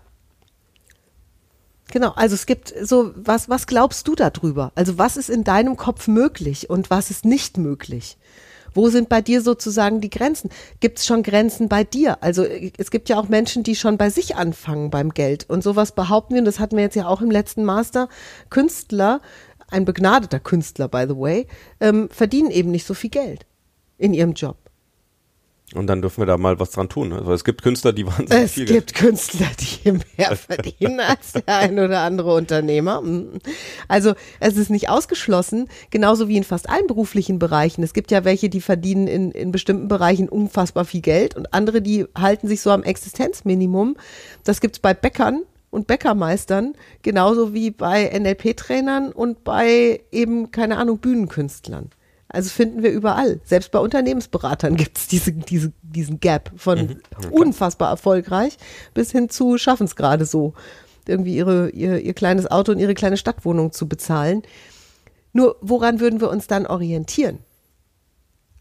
[1.91, 4.73] Genau, also es gibt so, was, was glaubst du darüber?
[4.77, 8.17] Also was ist in deinem Kopf möglich und was ist nicht möglich?
[8.75, 10.49] Wo sind bei dir sozusagen die Grenzen?
[10.81, 12.23] Gibt es schon Grenzen bei dir?
[12.23, 15.49] Also es gibt ja auch Menschen, die schon bei sich anfangen beim Geld.
[15.51, 18.09] Und sowas behaupten wir, und das hatten wir jetzt ja auch im letzten Master,
[18.49, 19.21] Künstler,
[19.71, 21.47] ein begnadeter Künstler, by the way,
[21.81, 23.45] ähm, verdienen eben nicht so viel Geld
[23.99, 24.57] in ihrem Job.
[25.75, 27.13] Und dann dürfen wir da mal was dran tun.
[27.13, 31.57] Also es gibt Künstler, die wahnsinnig Es viel gibt Künstler, die mehr verdienen als der
[31.57, 33.01] ein oder andere Unternehmer.
[33.01, 33.39] Mm.
[33.89, 37.83] Also es ist nicht ausgeschlossen, genauso wie in fast allen beruflichen Bereichen.
[37.83, 41.81] Es gibt ja welche, die verdienen in, in bestimmten Bereichen unfassbar viel Geld und andere,
[41.81, 43.97] die halten sich so am Existenzminimum.
[44.45, 50.99] Das gibt's bei Bäckern und Bäckermeistern, genauso wie bei NLP-Trainern und bei eben, keine Ahnung,
[50.99, 51.91] Bühnenkünstlern.
[52.33, 53.41] Also finden wir überall.
[53.45, 56.97] Selbst bei Unternehmensberatern gibt es diese, diese, diesen Gap von
[57.31, 58.57] unfassbar erfolgreich
[58.95, 60.55] bis hin zu schaffen es gerade so,
[61.07, 64.43] irgendwie ihre, ihr, ihr kleines Auto und ihre kleine Stadtwohnung zu bezahlen.
[65.35, 67.39] Nur woran würden wir uns dann orientieren?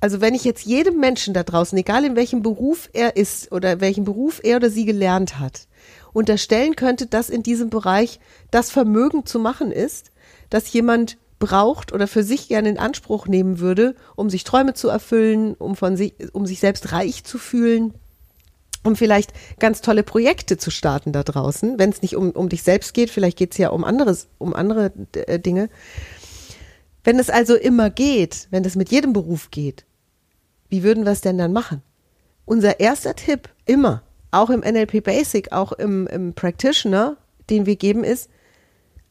[0.02, 3.80] Also wenn ich jetzt jedem Menschen da draußen, egal in welchem Beruf er ist oder
[3.80, 5.68] welchen Beruf er oder sie gelernt hat,
[6.12, 10.12] unterstellen könnte, dass in diesem Bereich das Vermögen zu machen ist,
[10.50, 14.88] dass jemand braucht oder für sich gerne in Anspruch nehmen würde, um sich Träume zu
[14.88, 17.94] erfüllen, um von sich, um sich selbst reich zu fühlen,
[18.84, 22.64] um vielleicht ganz tolle Projekte zu starten da draußen, wenn es nicht um, um dich
[22.64, 25.70] selbst geht, vielleicht geht es ja um anderes, um andere äh, Dinge.
[27.04, 29.86] Wenn es also immer geht, wenn es mit jedem Beruf geht,
[30.70, 31.82] wie würden wir es denn dann machen?
[32.46, 37.18] Unser erster Tipp immer, auch im NLP Basic, auch im, im Practitioner,
[37.50, 38.30] den wir geben, ist,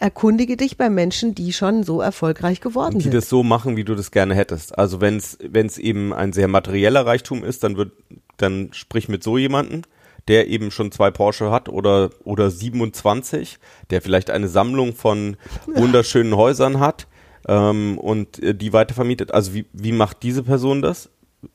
[0.01, 3.15] erkundige dich bei Menschen, die schon so erfolgreich geworden die sind.
[3.15, 4.77] das so machen, wie du das gerne hättest.
[4.77, 7.93] Also wenn es wenn es eben ein sehr materieller Reichtum ist, dann wird
[8.39, 9.83] dann sprich mit so jemanden,
[10.27, 13.59] der eben schon zwei Porsche hat oder oder 27,
[13.91, 15.37] der vielleicht eine Sammlung von
[15.67, 17.07] wunderschönen Häusern hat
[17.47, 19.35] ähm, und äh, die weitervermietet.
[19.35, 21.11] Also wie wie macht diese Person das?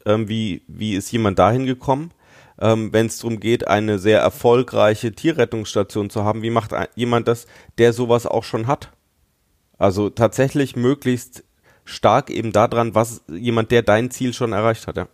[0.06, 2.12] Ähm, wie wie ist jemand dahin gekommen?
[2.60, 6.42] Ähm, wenn es darum geht, eine sehr erfolgreiche Tierrettungsstation zu haben.
[6.42, 8.92] Wie macht jemand das, der sowas auch schon hat?
[9.78, 11.44] Also tatsächlich möglichst
[11.84, 14.98] stark eben daran, was jemand, der dein Ziel schon erreicht hat.
[14.98, 15.08] Ja.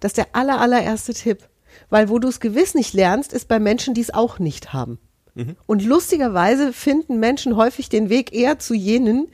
[0.00, 1.48] Das ist der aller, allererste Tipp.
[1.88, 4.98] Weil wo du es gewiss nicht lernst, ist bei Menschen, die es auch nicht haben.
[5.66, 9.28] Und lustigerweise finden Menschen häufig den Weg eher zu jenen,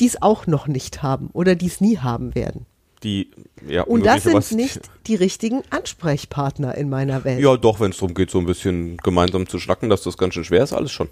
[0.00, 2.66] die es auch noch nicht haben oder die es nie haben werden.
[3.04, 3.30] Die,
[3.68, 7.38] ja, Und das sind nicht die richtigen Ansprechpartner in meiner Welt.
[7.38, 10.34] Ja, doch, wenn es darum geht, so ein bisschen gemeinsam zu schnacken, dass das ganz
[10.34, 11.10] schön schwer ist, alles schon.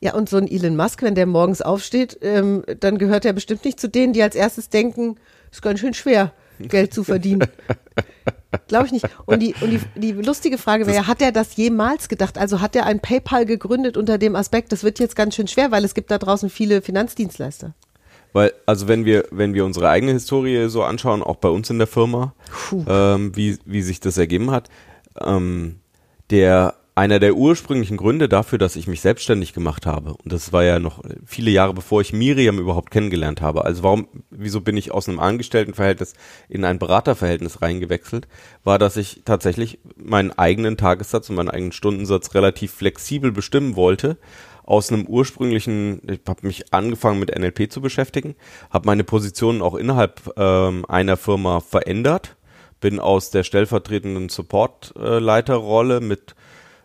[0.00, 3.64] Ja, und so ein Elon Musk, wenn der morgens aufsteht, ähm, dann gehört er bestimmt
[3.64, 5.16] nicht zu denen, die als erstes denken,
[5.50, 7.48] ist ganz schön schwer, Geld zu verdienen.
[8.68, 9.06] Glaube ich nicht.
[9.24, 12.36] Und die, und die, die lustige Frage wäre, hat er das jemals gedacht?
[12.36, 15.70] Also hat er ein PayPal gegründet unter dem Aspekt, das wird jetzt ganz schön schwer,
[15.70, 17.72] weil es gibt da draußen viele Finanzdienstleister.
[18.34, 21.78] Weil, also wenn wir, wenn wir unsere eigene Historie so anschauen, auch bei uns in
[21.78, 22.34] der Firma,
[22.86, 24.68] ähm, wie, wie sich das ergeben hat,
[25.20, 25.76] ähm,
[26.30, 30.62] der, einer der ursprünglichen Gründe dafür, dass ich mich selbstständig gemacht habe, und das war
[30.62, 34.92] ja noch viele Jahre bevor ich Miriam überhaupt kennengelernt habe, also warum, wieso bin ich
[34.92, 36.14] aus einem Angestelltenverhältnis
[36.48, 38.28] in ein Beraterverhältnis reingewechselt,
[38.62, 44.16] war, dass ich tatsächlich meinen eigenen Tagessatz und meinen eigenen Stundensatz relativ flexibel bestimmen wollte,
[44.62, 48.34] aus einem ursprünglichen, ich habe mich angefangen mit NLP zu beschäftigen,
[48.70, 52.36] habe meine Positionen auch innerhalb ähm, einer Firma verändert,
[52.80, 56.34] bin aus der stellvertretenden Supportleiterrolle mit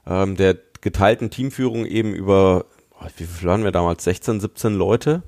[0.07, 2.65] ähm, der geteilten Teamführung eben über,
[2.99, 5.23] oh, wie viel waren wir damals, 16, 17 Leute,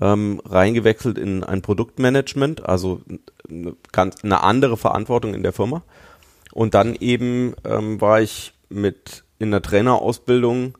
[0.00, 3.00] ähm, reingewechselt in ein Produktmanagement, also
[3.48, 5.82] eine, ganz, eine andere Verantwortung in der Firma.
[6.52, 10.76] Und dann eben ähm, war ich mit in der Trainerausbildung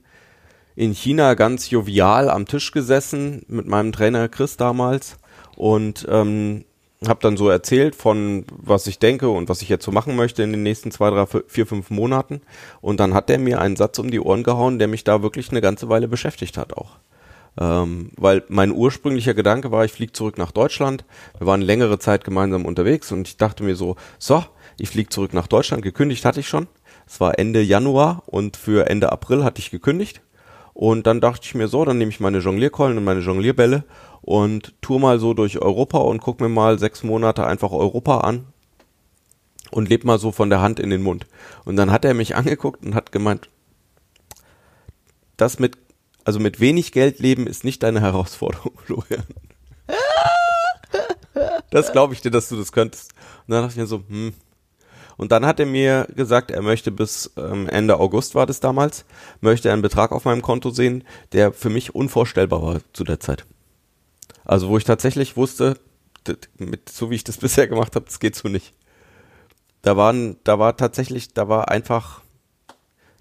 [0.77, 5.19] in China ganz jovial am Tisch gesessen mit meinem Trainer Chris damals
[5.57, 6.65] und ähm,
[7.07, 10.43] habe dann so erzählt von was ich denke und was ich jetzt so machen möchte
[10.43, 12.41] in den nächsten zwei, drei, vier, fünf Monaten.
[12.81, 15.51] Und dann hat er mir einen Satz um die Ohren gehauen, der mich da wirklich
[15.51, 16.99] eine ganze Weile beschäftigt hat auch.
[17.61, 21.05] Ähm, weil mein ursprünglicher Gedanke war, ich fliege zurück nach Deutschland.
[21.39, 24.45] Wir waren längere Zeit gemeinsam unterwegs und ich dachte mir so, so,
[24.79, 25.83] ich fliege zurück nach Deutschland.
[25.83, 26.69] Gekündigt hatte ich schon.
[27.07, 30.21] Es war Ende Januar und für Ende April hatte ich gekündigt.
[30.79, 33.83] Und dann dachte ich mir so, dann nehme ich meine Jonglierkeulen und meine Jonglierbälle
[34.21, 38.47] und tour mal so durch Europa und guck mir mal sechs Monate einfach Europa an
[39.73, 41.27] und leb mal so von der Hand in den Mund.
[41.65, 43.49] Und dann hat er mich angeguckt und hat gemeint,
[45.37, 45.77] das mit,
[46.23, 49.25] also mit wenig Geld leben ist nicht deine Herausforderung, Florian.
[51.73, 53.15] Das glaube ich dir, dass du das könntest.
[53.49, 54.33] Und dann dachte ich mir so, hm.
[55.19, 59.05] Und dann hat er mir gesagt, er möchte bis ähm, Ende August war das damals,
[59.41, 63.45] möchte einen Betrag auf meinem Konto sehen, der für mich unvorstellbar war zu der Zeit.
[64.45, 65.77] Also wo ich tatsächlich wusste,
[66.57, 68.75] mit, so wie ich das bisher gemacht habe, das geht so nicht.
[69.83, 72.23] Da waren, da war tatsächlich, da war einfach,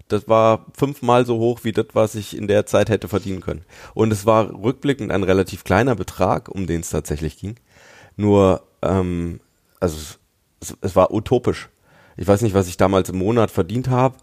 [0.06, 3.64] das war fünfmal so hoch wie das, was ich in der Zeit hätte verdienen können.
[3.94, 7.56] Und es war rückblickend ein relativ kleiner Betrag, um den es tatsächlich ging.
[8.16, 9.40] Nur, ähm,
[9.80, 9.96] also
[10.60, 11.68] es, es war utopisch.
[12.18, 14.16] Ich weiß nicht, was ich damals im Monat verdient habe.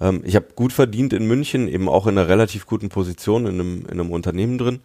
[0.00, 3.54] Ähm, ich habe gut verdient in München, eben auch in einer relativ guten Position in
[3.60, 4.80] einem, in einem Unternehmen drin.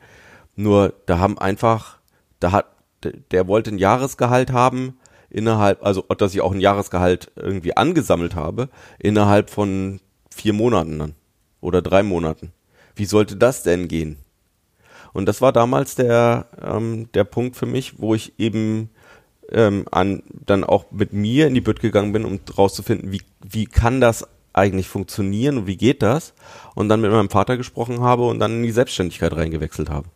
[0.56, 2.00] Nur da haben einfach,
[2.40, 2.66] da hat,
[3.32, 4.98] der wollte ein Jahresgehalt haben,
[5.30, 11.16] innerhalb, also dass ich auch ein Jahresgehalt irgendwie angesammelt habe, innerhalb von vier Monaten dann.
[11.62, 12.52] Oder drei Monaten.
[12.96, 14.18] Wie sollte das denn gehen?
[15.14, 18.90] Und das war damals der, ähm, der Punkt für mich, wo ich eben
[19.52, 23.66] ähm, an, dann auch mit mir in die Bütt gegangen bin, um rauszufinden, wie, wie
[23.66, 26.34] kann das eigentlich funktionieren und wie geht das?
[26.76, 30.10] Und dann mit meinem Vater gesprochen habe und dann in die Selbstständigkeit reingewechselt habe.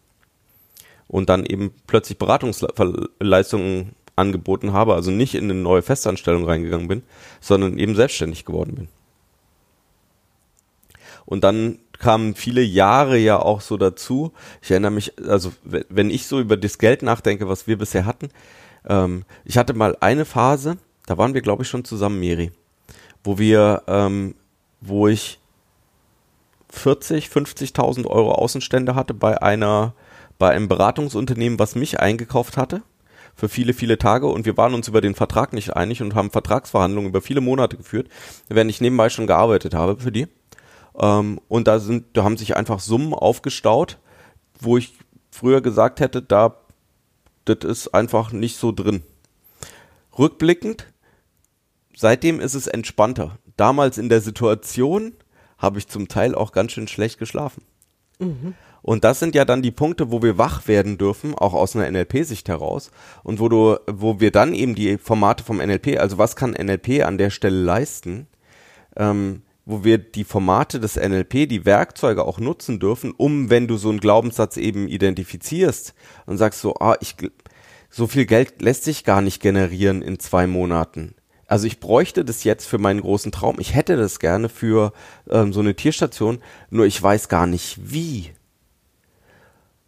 [1.07, 7.03] Und dann eben plötzlich Beratungsleistungen angeboten habe, also nicht in eine neue Festanstellung reingegangen bin,
[7.39, 8.87] sondern eben selbstständig geworden bin.
[11.25, 14.33] Und dann kamen viele Jahre ja auch so dazu.
[14.61, 18.29] Ich erinnere mich, also wenn ich so über das Geld nachdenke, was wir bisher hatten,
[18.87, 22.51] ähm, ich hatte mal eine Phase, da waren wir, glaube ich, schon zusammen, Miri,
[23.23, 24.35] wo wir, ähm,
[24.79, 25.39] wo ich
[26.69, 29.93] 40, 50.000 Euro Außenstände hatte bei einer,
[30.39, 32.81] bei einem Beratungsunternehmen, was mich eingekauft hatte
[33.35, 36.31] für viele, viele Tage und wir waren uns über den Vertrag nicht einig und haben
[36.31, 38.07] Vertragsverhandlungen über viele Monate geführt,
[38.49, 40.27] während ich nebenbei schon gearbeitet habe für die.
[40.97, 43.97] Ähm, und da sind, da haben sich einfach Summen aufgestaut,
[44.59, 44.93] wo ich
[45.31, 46.55] früher gesagt hätte, da
[47.45, 49.03] das ist einfach nicht so drin.
[50.17, 50.87] Rückblickend,
[51.95, 53.37] seitdem ist es entspannter.
[53.57, 55.13] Damals in der Situation
[55.57, 57.63] habe ich zum Teil auch ganz schön schlecht geschlafen.
[58.19, 58.55] Mhm.
[58.81, 61.89] Und das sind ja dann die Punkte, wo wir wach werden dürfen, auch aus einer
[61.89, 62.91] NLP-Sicht heraus.
[63.23, 67.05] Und wo du, wo wir dann eben die Formate vom NLP, also was kann NLP
[67.05, 68.27] an der Stelle leisten,
[68.95, 73.77] ähm, wo wir die Formate des NLP, die Werkzeuge auch nutzen dürfen, um, wenn du
[73.77, 75.93] so einen Glaubenssatz eben identifizierst
[76.25, 77.15] und sagst so, ah, ich,
[77.89, 81.15] so viel Geld lässt sich gar nicht generieren in zwei Monaten.
[81.47, 83.59] Also ich bräuchte das jetzt für meinen großen Traum.
[83.59, 84.93] Ich hätte das gerne für
[85.29, 88.31] ähm, so eine Tierstation, nur ich weiß gar nicht wie.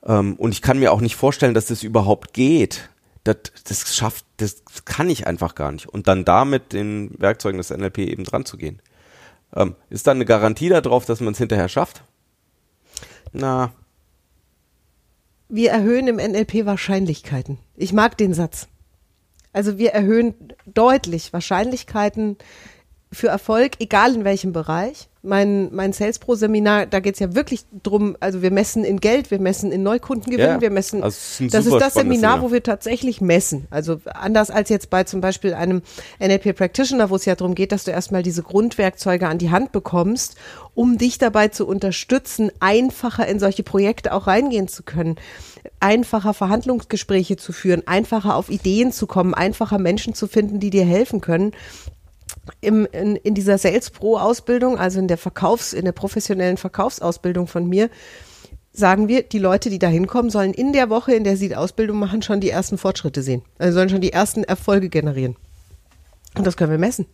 [0.05, 2.89] Ähm, und ich kann mir auch nicht vorstellen, dass das überhaupt geht.
[3.23, 5.87] Das, das schafft, das kann ich einfach gar nicht.
[5.87, 8.81] Und dann da mit den Werkzeugen des NLP eben dran zu gehen.
[9.55, 12.03] Ähm, ist da eine Garantie darauf, dass man es hinterher schafft?
[13.31, 13.71] Na.
[15.49, 17.59] Wir erhöhen im NLP Wahrscheinlichkeiten.
[17.75, 18.67] Ich mag den Satz.
[19.51, 20.33] Also wir erhöhen
[20.65, 22.37] deutlich Wahrscheinlichkeiten
[23.13, 27.63] für Erfolg, egal in welchem Bereich mein, mein Sales Pro Seminar, da geht's ja wirklich
[27.81, 31.39] drum, also wir messen in Geld, wir messen in Neukundengewinn, Ja, wir messen, also es
[31.39, 32.41] ist das ist das Seminar, Seminar.
[32.41, 33.65] wo wir tatsächlich messen.
[33.69, 35.81] Also anders als jetzt bei zum Beispiel einem
[36.19, 39.71] NLP Practitioner, wo es ja darum geht, dass du erstmal diese Grundwerkzeuge an die Hand
[39.71, 40.35] bekommst,
[40.75, 45.15] um dich dabei zu unterstützen, einfacher in solche Projekte auch reingehen zu können,
[45.79, 50.83] einfacher Verhandlungsgespräche zu führen, einfacher auf Ideen zu kommen, einfacher Menschen zu finden, die dir
[50.83, 51.53] helfen können
[52.61, 57.47] im, in, in dieser Sales Pro Ausbildung, also in der Verkaufs, in der professionellen Verkaufsausbildung
[57.47, 57.89] von mir,
[58.73, 61.55] sagen wir, die Leute, die da hinkommen, sollen in der Woche, in der sie die
[61.55, 63.43] Ausbildung machen, schon die ersten Fortschritte sehen.
[63.59, 65.35] Also sollen schon die ersten Erfolge generieren.
[66.35, 67.05] Und das können wir messen.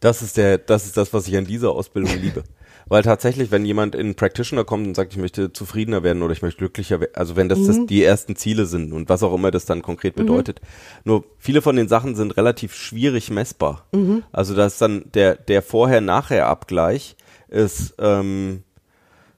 [0.00, 2.44] Das ist der, das ist das, was ich an dieser Ausbildung liebe.
[2.86, 6.32] Weil tatsächlich, wenn jemand in einen Practitioner kommt und sagt, ich möchte zufriedener werden oder
[6.32, 7.66] ich möchte glücklicher werden, also wenn das, Mhm.
[7.66, 10.60] das die ersten Ziele sind und was auch immer das dann konkret bedeutet.
[11.04, 13.86] Nur viele von den Sachen sind relativ schwierig messbar.
[13.92, 14.22] Mhm.
[14.32, 17.16] Also das ist dann der, der Vorher-Nachher-Abgleich
[17.48, 18.62] ist, ähm,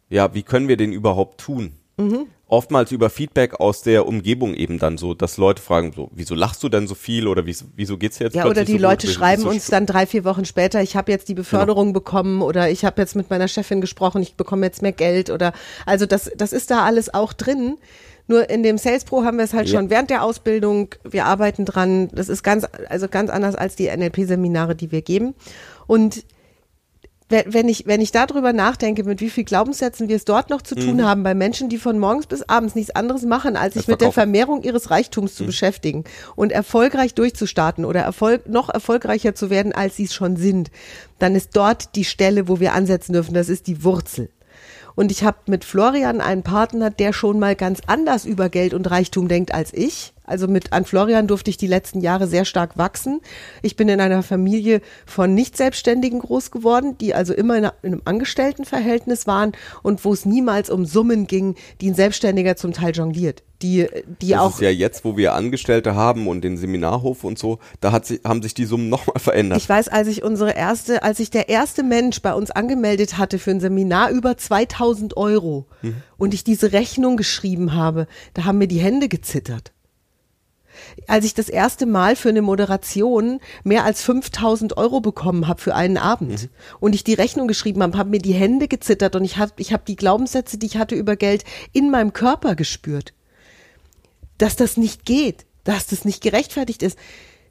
[0.09, 1.72] ja, wie können wir den überhaupt tun?
[1.96, 2.26] Mhm.
[2.48, 6.62] Oftmals über Feedback aus der Umgebung eben dann so, dass Leute fragen so, wieso lachst
[6.62, 8.82] du denn so viel oder wieso, wieso geht's jetzt Ja, oder die so gut?
[8.82, 11.92] Leute Wieso schreiben du uns dann drei, vier Wochen später, ich habe jetzt die Beförderung
[11.92, 15.52] bekommen oder ich habe jetzt mit meiner Chefin gesprochen, ich bekomme jetzt mehr Geld oder
[15.87, 17.78] also das, das ist da alles auch drin.
[18.28, 19.78] Nur in dem Sales Pro haben wir es halt Ja.
[19.78, 23.88] schon während der Ausbildung, wir arbeiten dran, das ist ganz, also ganz anders als die
[23.88, 25.34] NLP-Seminare, die wir geben.
[25.88, 26.24] Und
[27.29, 30.77] wenn ich, wenn ich darüber nachdenke, mit wie viel Glaubenssätzen wir es dort noch zu
[30.77, 34.01] tun haben, bei Menschen, die von morgens bis abends nichts anderes machen, als sich mit
[34.01, 34.12] der.
[34.12, 36.05] Vermehrung ihres Reichtums zu beschäftigen
[36.37, 40.70] und erfolgreich durchzustarten oder Erfolg, noch erfolgreicher zu werden, als sie es schon sind,
[41.18, 43.35] dann ist dort die Stelle, wo wir ansetzen dürfen.
[43.35, 44.31] Das ist die Wurzel.
[44.95, 48.91] Und ich habe mit Florian einen Partner, der schon mal ganz anders über Geld und
[48.91, 50.14] Reichtum denkt als ich.
[50.27, 53.20] Also mit an Florian durfte ich die letzten Jahre sehr stark wachsen.
[53.62, 59.27] Ich bin in einer Familie von Nicht-Selbstständigen groß geworden, die also immer in einem Angestelltenverhältnis
[59.27, 59.53] waren
[59.83, 63.43] und wo es niemals um Summen ging, die ein Selbstständiger zum Teil jongliert.
[63.62, 63.87] Die,
[64.20, 64.55] die das auch.
[64.57, 68.20] ist ja jetzt, wo wir Angestellte haben und den Seminarhof und so, da hat sich,
[68.22, 69.59] haben sich die Summen nochmal verändert.
[69.59, 73.39] Ich weiß, als ich unsere erste, als ich der erste Mensch bei uns angemeldet hatte
[73.39, 75.66] für ein Seminar über 2000 Euro
[76.18, 79.72] und ich diese Rechnung geschrieben habe, da haben mir die Hände gezittert.
[81.07, 85.74] Als ich das erste Mal für eine Moderation mehr als 5000 Euro bekommen habe für
[85.74, 86.49] einen Abend
[86.81, 89.72] und ich die Rechnung geschrieben habe, haben mir die Hände gezittert und ich habe ich
[89.72, 93.12] hab die Glaubenssätze, die ich hatte über Geld, in meinem Körper gespürt
[94.39, 96.99] dass das nicht geht, dass das nicht gerechtfertigt ist.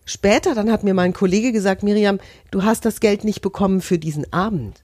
[0.06, 2.20] Später dann hat mir mein Kollege gesagt, Miriam,
[2.52, 4.84] du hast das Geld nicht bekommen für diesen Abend.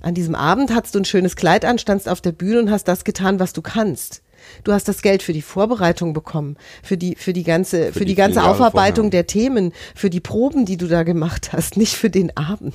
[0.00, 2.88] An diesem Abend hattest du ein schönes Kleid an, standst auf der Bühne und hast
[2.88, 4.22] das getan, was du kannst.
[4.64, 8.06] Du hast das Geld für die Vorbereitung bekommen, für die, für die ganze, für, die
[8.06, 9.10] die ganze Aufarbeitung vorher.
[9.10, 12.74] der Themen, für die Proben, die du da gemacht hast, nicht für den Abend.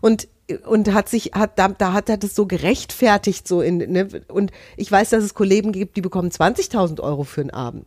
[0.00, 0.28] Und
[0.66, 4.08] und hat sich hat da, da hat er das so gerechtfertigt so in ne?
[4.26, 7.86] und ich weiß, dass es Kollegen gibt, die bekommen 20.000 Euro für einen Abend.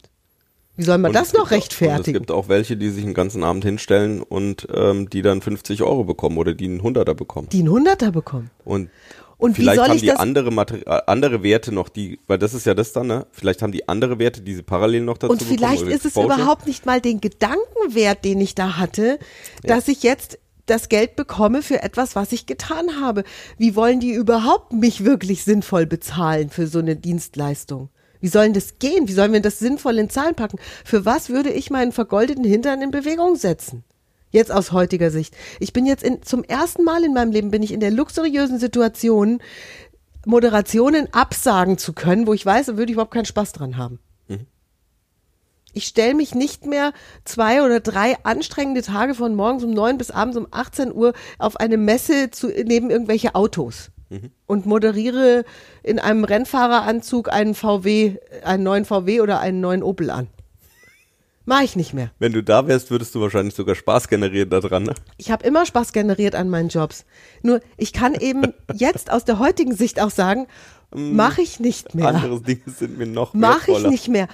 [0.77, 2.17] Wie soll man Und das noch gibt auch- es rechtfertigen?
[2.19, 6.03] gibt auch welche, die sich einen ganzen Abend hinstellen und ähm, die dann 50 Euro
[6.05, 7.49] bekommen oder die einen Hunderter bekommen.
[7.51, 8.49] die einen Hunderter bekommen.
[8.63, 8.89] Und,
[9.37, 12.19] Und wie vielleicht soll haben ich die das- andere, Materi äh, andere Werte noch, die,
[12.27, 13.25] weil das ist ja das dann, ne?
[13.31, 15.57] Vielleicht haben die andere Werte, die sie parallel noch dazu Und bekommen.
[15.57, 16.35] vielleicht oder ist es Exposure.
[16.35, 19.19] überhaupt nicht mal den Gedankenwert, den ich da hatte,
[19.63, 23.23] dass ich jetzt das Geld bekomme für etwas, was ich getan habe.
[23.57, 27.89] Wie wollen die überhaupt mich wirklich sinnvoll bezahlen für so eine Dienstleistung?
[28.21, 29.09] Wie sollen das gehen?
[29.09, 30.57] Wie sollen wir das sinnvoll in Zahlen packen?
[30.85, 33.83] Für was würde ich meinen vergoldeten Hintern in Bewegung setzen?
[34.33, 35.37] Jetzt aus heutiger Sicht.
[35.59, 38.57] Ich bin jetzt in, zum ersten Mal in meinem Leben bin ich in der luxuriösen
[38.57, 39.41] Situation,
[40.25, 43.99] Moderationen absagen zu können, wo ich weiß, da würde ich überhaupt keinen Spaß dran haben.
[45.75, 46.93] Ich stelle mich nicht mehr
[47.25, 51.57] zwei oder drei anstrengende Tage von morgens um neun bis abends um 18 Uhr auf
[51.57, 53.91] eine Messe zu, neben irgendwelche Autos
[54.45, 55.43] und moderiere
[55.81, 60.27] in einem Rennfahreranzug einen VW, einen neuen VW oder einen neuen Opel an.
[61.45, 62.11] Mach ich nicht mehr.
[62.19, 64.95] Wenn du da wärst, würdest du wahrscheinlich sogar Spaß generieren daran, ne?
[65.17, 67.05] Ich habe immer Spaß generiert an meinen Jobs.
[67.41, 70.47] Nur ich kann eben jetzt aus der heutigen Sicht auch sagen,
[70.91, 72.09] mache ich nicht mehr.
[72.09, 74.27] Andere Dinge sind mir noch Mache ich nicht mehr.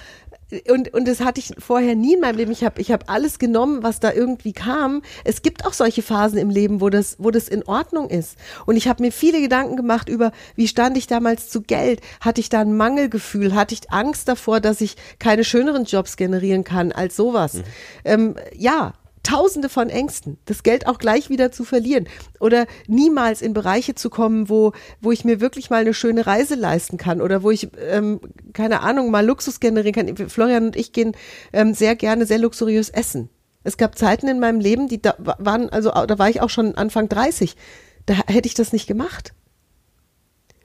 [0.68, 2.52] Und, und das hatte ich vorher nie in meinem Leben.
[2.52, 5.02] Ich habe ich hab alles genommen, was da irgendwie kam.
[5.24, 8.36] Es gibt auch solche Phasen im Leben, wo das, wo das in Ordnung ist.
[8.66, 12.00] Und ich habe mir viele Gedanken gemacht über, wie stand ich damals zu Geld?
[12.20, 13.54] Hatte ich da ein Mangelgefühl?
[13.54, 17.62] Hatte ich Angst davor, dass ich keine schöneren Jobs generieren kann als sowas?
[18.04, 22.08] Ähm, ja, Tausende von Ängsten, das Geld auch gleich wieder zu verlieren
[22.40, 26.54] oder niemals in Bereiche zu kommen, wo, wo ich mir wirklich mal eine schöne Reise
[26.54, 28.20] leisten kann oder wo ich, ähm,
[28.54, 30.28] keine Ahnung, mal Luxus generieren kann.
[30.30, 31.12] Florian und ich gehen
[31.52, 33.28] ähm, sehr gerne sehr luxuriös essen.
[33.62, 36.48] Es gab Zeiten in meinem Leben, die da wa- waren, also da war ich auch
[36.50, 37.56] schon Anfang 30,
[38.06, 39.34] da hätte ich das nicht gemacht.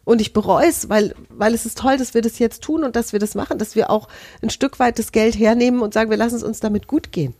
[0.05, 2.95] Und ich bereue es, weil, weil es ist toll, dass wir das jetzt tun und
[2.95, 4.07] dass wir das machen, dass wir auch
[4.41, 7.33] ein Stück weit das Geld hernehmen und sagen, wir lassen es uns damit gut gehen.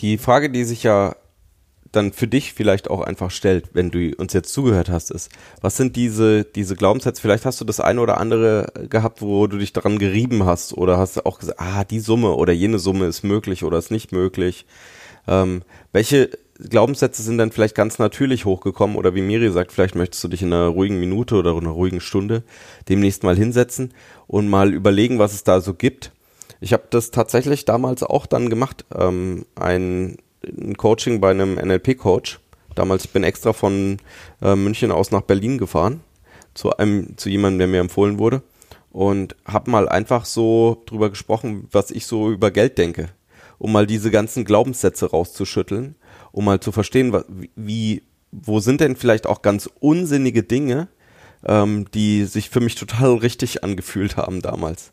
[0.00, 1.16] Die Frage, die sich ja
[1.92, 5.30] dann für dich vielleicht auch einfach stellt, wenn du uns jetzt zugehört hast, ist,
[5.60, 7.20] was sind diese, diese Glaubenssätze?
[7.20, 10.98] Vielleicht hast du das eine oder andere gehabt, wo du dich daran gerieben hast oder
[10.98, 14.66] hast auch gesagt, ah, die Summe oder jene Summe ist möglich oder ist nicht möglich.
[15.26, 16.30] Ähm, welche
[16.68, 20.42] Glaubenssätze sind dann vielleicht ganz natürlich hochgekommen oder wie Miri sagt, vielleicht möchtest du dich
[20.42, 22.42] in einer ruhigen Minute oder einer ruhigen Stunde
[22.88, 23.94] demnächst mal hinsetzen
[24.26, 26.12] und mal überlegen, was es da so gibt.
[26.60, 32.40] Ich habe das tatsächlich damals auch dann gemacht, ähm, ein, ein Coaching bei einem NLP-Coach.
[32.74, 33.96] Damals ich bin extra von
[34.42, 36.00] äh, München aus nach Berlin gefahren
[36.54, 38.42] zu einem zu jemandem, der mir empfohlen wurde
[38.90, 43.08] und habe mal einfach so drüber gesprochen, was ich so über Geld denke,
[43.58, 45.94] um mal diese ganzen Glaubenssätze rauszuschütteln,
[46.32, 47.16] um mal zu verstehen,
[47.56, 48.02] wie
[48.32, 50.88] wo sind denn vielleicht auch ganz unsinnige Dinge,
[51.44, 54.92] ähm, die sich für mich total richtig angefühlt haben damals.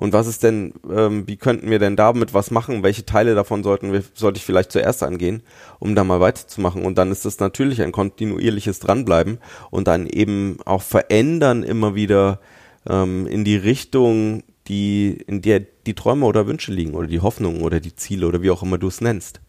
[0.00, 2.82] Und was ist denn, ähm, wie könnten wir denn damit was machen?
[2.82, 5.42] Welche Teile davon sollten wir, sollte ich vielleicht zuerst angehen,
[5.78, 6.86] um da mal weiterzumachen?
[6.86, 9.40] Und dann ist es natürlich ein kontinuierliches Dranbleiben
[9.70, 12.40] und dann eben auch verändern immer wieder
[12.88, 17.60] ähm, in die Richtung, die, in der die Träume oder Wünsche liegen oder die Hoffnungen
[17.60, 19.42] oder die Ziele oder wie auch immer du es nennst.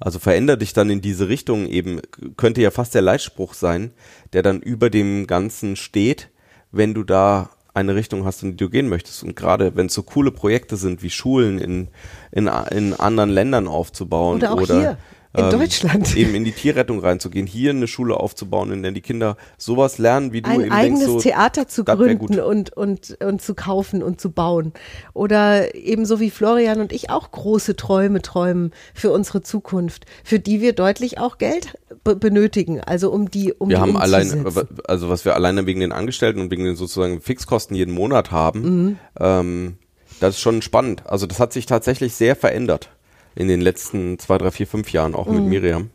[0.00, 2.00] Also veränder dich dann in diese Richtung eben,
[2.38, 3.90] könnte ja fast der Leitspruch sein,
[4.32, 6.30] der dann über dem Ganzen steht,
[6.72, 9.22] wenn du da eine Richtung hast, in die du gehen möchtest.
[9.22, 11.88] Und gerade wenn es so coole Projekte sind, wie Schulen in,
[12.32, 14.98] in, in anderen Ländern aufzubauen Oder auch oder hier.
[15.36, 16.16] In Deutschland.
[16.16, 20.32] Eben in die Tierrettung reinzugehen, hier eine Schule aufzubauen, in der die Kinder sowas lernen,
[20.32, 24.02] wie du ein eben eigenes denkst, so, Theater zu gründen und, und, und zu kaufen
[24.02, 24.72] und zu bauen.
[25.12, 30.62] Oder ebenso wie Florian und ich auch große Träume träumen für unsere Zukunft, für die
[30.62, 34.46] wir deutlich auch Geld be benötigen, also um die um wir die haben allein,
[34.86, 38.58] also was wir alleine wegen den Angestellten und wegen den sozusagen Fixkosten jeden Monat haben,
[38.58, 38.98] Mhm.
[39.20, 39.78] ähm,
[40.20, 41.04] das ist schon spannend.
[41.06, 42.90] Also das hat sich tatsächlich sehr verändert
[43.38, 45.34] in den letzten zwei, drei, vier, fünf Jahren, auch Mhm.
[45.36, 45.90] mit Miriam.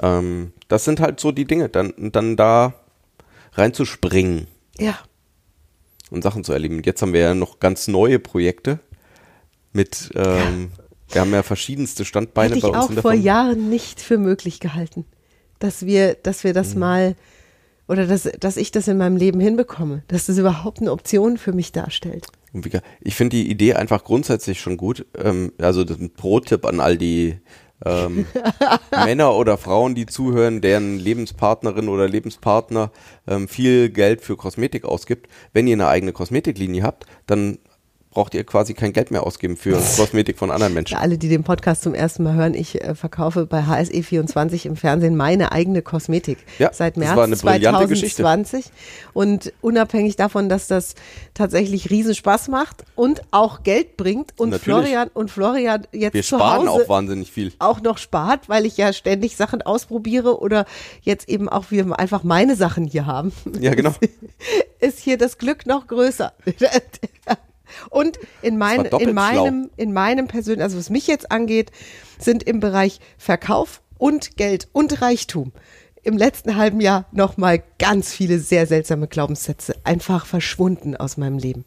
[0.00, 2.74] Ähm, das sind halt so die Dinge, dann, dann da
[3.54, 4.46] reinzuspringen
[4.78, 4.98] Ja,
[6.10, 6.82] und Sachen zu erleben.
[6.84, 8.78] Jetzt haben wir ja noch ganz neue Projekte
[9.72, 10.70] mit, ähm,
[11.10, 13.24] wir haben ja verschiedenste Standbeine hätte ich bei uns auch in der vor Firma.
[13.26, 15.04] Jahren nicht für möglich gehalten,
[15.58, 16.54] dass wir, dass wir Mhm.
[16.54, 17.16] das mal
[17.88, 21.52] oder dass, dass ich das in meinem Leben hinbekomme, dass das überhaupt eine Option für
[21.52, 22.26] mich darstellt.
[23.00, 25.06] Ich finde die Idee einfach grundsätzlich schon gut.
[25.16, 27.38] Ähm, also das ist ein Pro-Tipp an all die
[27.84, 28.26] ähm,
[28.90, 32.90] Männer oder Frauen, die zuhören, deren Lebenspartnerin oder Lebenspartner
[33.26, 35.28] ähm, viel Geld für Kosmetik ausgibt.
[35.52, 37.58] Wenn ihr eine eigene Kosmetiklinie habt, dann
[38.16, 40.96] braucht ihr quasi kein Geld mehr ausgeben für Kosmetik von anderen Menschen.
[40.96, 44.76] Für alle, die den Podcast zum ersten Mal hören, ich äh, verkaufe bei HSE24 im
[44.76, 48.22] Fernsehen meine eigene Kosmetik Ja, seit März war eine brillante Geschichte.
[48.22, 48.72] 2020
[49.12, 50.94] und unabhängig davon, dass das
[51.34, 54.64] tatsächlich riesen Spaß macht und auch Geld bringt und Natürlich.
[54.64, 57.52] Florian und Florian jetzt Wir zu sparen Hause auch wahnsinnig viel.
[57.58, 60.64] auch noch spart, weil ich ja ständig Sachen ausprobiere oder
[61.02, 63.32] jetzt eben auch wir einfach meine Sachen hier haben.
[63.60, 63.92] Ja, genau.
[64.80, 66.32] Ist hier das Glück noch größer.
[67.90, 71.70] Und in, mein, in meinem, in meinem persönlichen, also was mich jetzt angeht,
[72.18, 75.52] sind im Bereich Verkauf und Geld und Reichtum
[76.06, 81.64] im letzten halben Jahr nochmal ganz viele sehr seltsame Glaubenssätze einfach verschwunden aus meinem Leben,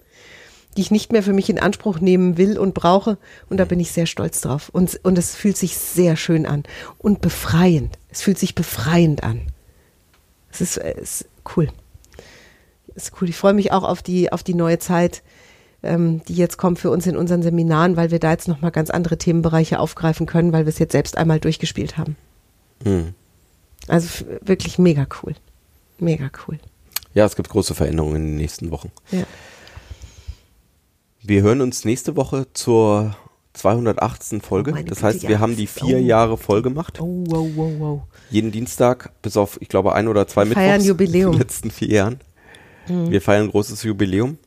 [0.77, 3.17] die ich nicht mehr für mich in Anspruch nehmen will und brauche.
[3.49, 4.69] Und da bin ich sehr stolz drauf.
[4.69, 6.63] Und, und es fühlt sich sehr schön an
[6.99, 7.99] und befreiend.
[8.09, 9.41] Es fühlt sich befreiend an.
[10.49, 11.67] Es ist, es ist cool.
[12.95, 13.27] Es ist cool.
[13.27, 15.21] Ich freue mich auch auf die, auf die neue Zeit,
[15.83, 18.89] ähm, die jetzt kommt für uns in unseren Seminaren, weil wir da jetzt nochmal ganz
[18.89, 22.15] andere Themenbereiche aufgreifen können, weil wir es jetzt selbst einmal durchgespielt haben.
[22.83, 23.13] Hm.
[23.87, 25.35] Also wirklich mega cool.
[25.99, 26.59] Mega cool.
[27.13, 28.91] Ja, es gibt große Veränderungen in den nächsten Wochen.
[29.11, 29.23] Ja.
[31.21, 33.15] Wir hören uns nächste Woche zur
[33.53, 34.41] 218.
[34.41, 34.73] Folge.
[34.77, 36.01] Oh, das heißt, wir haben die vier Oh.
[36.01, 37.01] Jahre voll gemacht.
[37.01, 38.01] Oh, wow, wow, wow.
[38.29, 41.29] Jeden Dienstag, bis auf, ich glaube, ein oder zwei Wir feiern Mittwochs Jubiläum.
[41.29, 41.33] Mhm.
[41.33, 42.19] in den letzten vier Jahren.
[42.87, 44.37] Wir feiern ein großes Jubiläum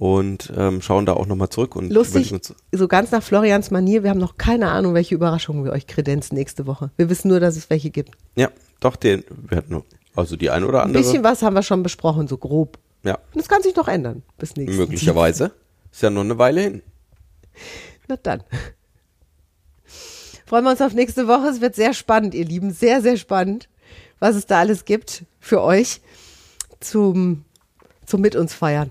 [0.00, 1.76] und ähm, schauen da auch nochmal zurück.
[1.76, 2.32] Und Lustig,
[2.72, 6.36] so ganz nach Florians Manier, wir haben noch keine Ahnung, welche Überraschungen wir euch kredenzen
[6.38, 6.90] nächste Woche.
[6.96, 8.12] Wir wissen nur, dass es welche gibt.
[8.34, 8.48] Ja,
[8.80, 9.82] doch, den, wir hatten
[10.16, 11.02] also die ein oder Ein andere.
[11.02, 12.78] bisschen was haben wir schon besprochen, so grob.
[13.02, 15.52] ja, Und das kann sich noch ändern bis nächstes möglicherweise.
[15.92, 16.82] Ist ja noch eine Weile hin.
[18.08, 18.42] Na dann.
[20.46, 21.48] Freuen wir uns auf nächste Woche.
[21.48, 22.70] Es wird sehr spannend, ihr Lieben.
[22.70, 23.68] Sehr, sehr spannend,
[24.18, 26.00] was es da alles gibt für euch
[26.80, 27.44] zum,
[28.06, 28.90] zum Mit uns feiern.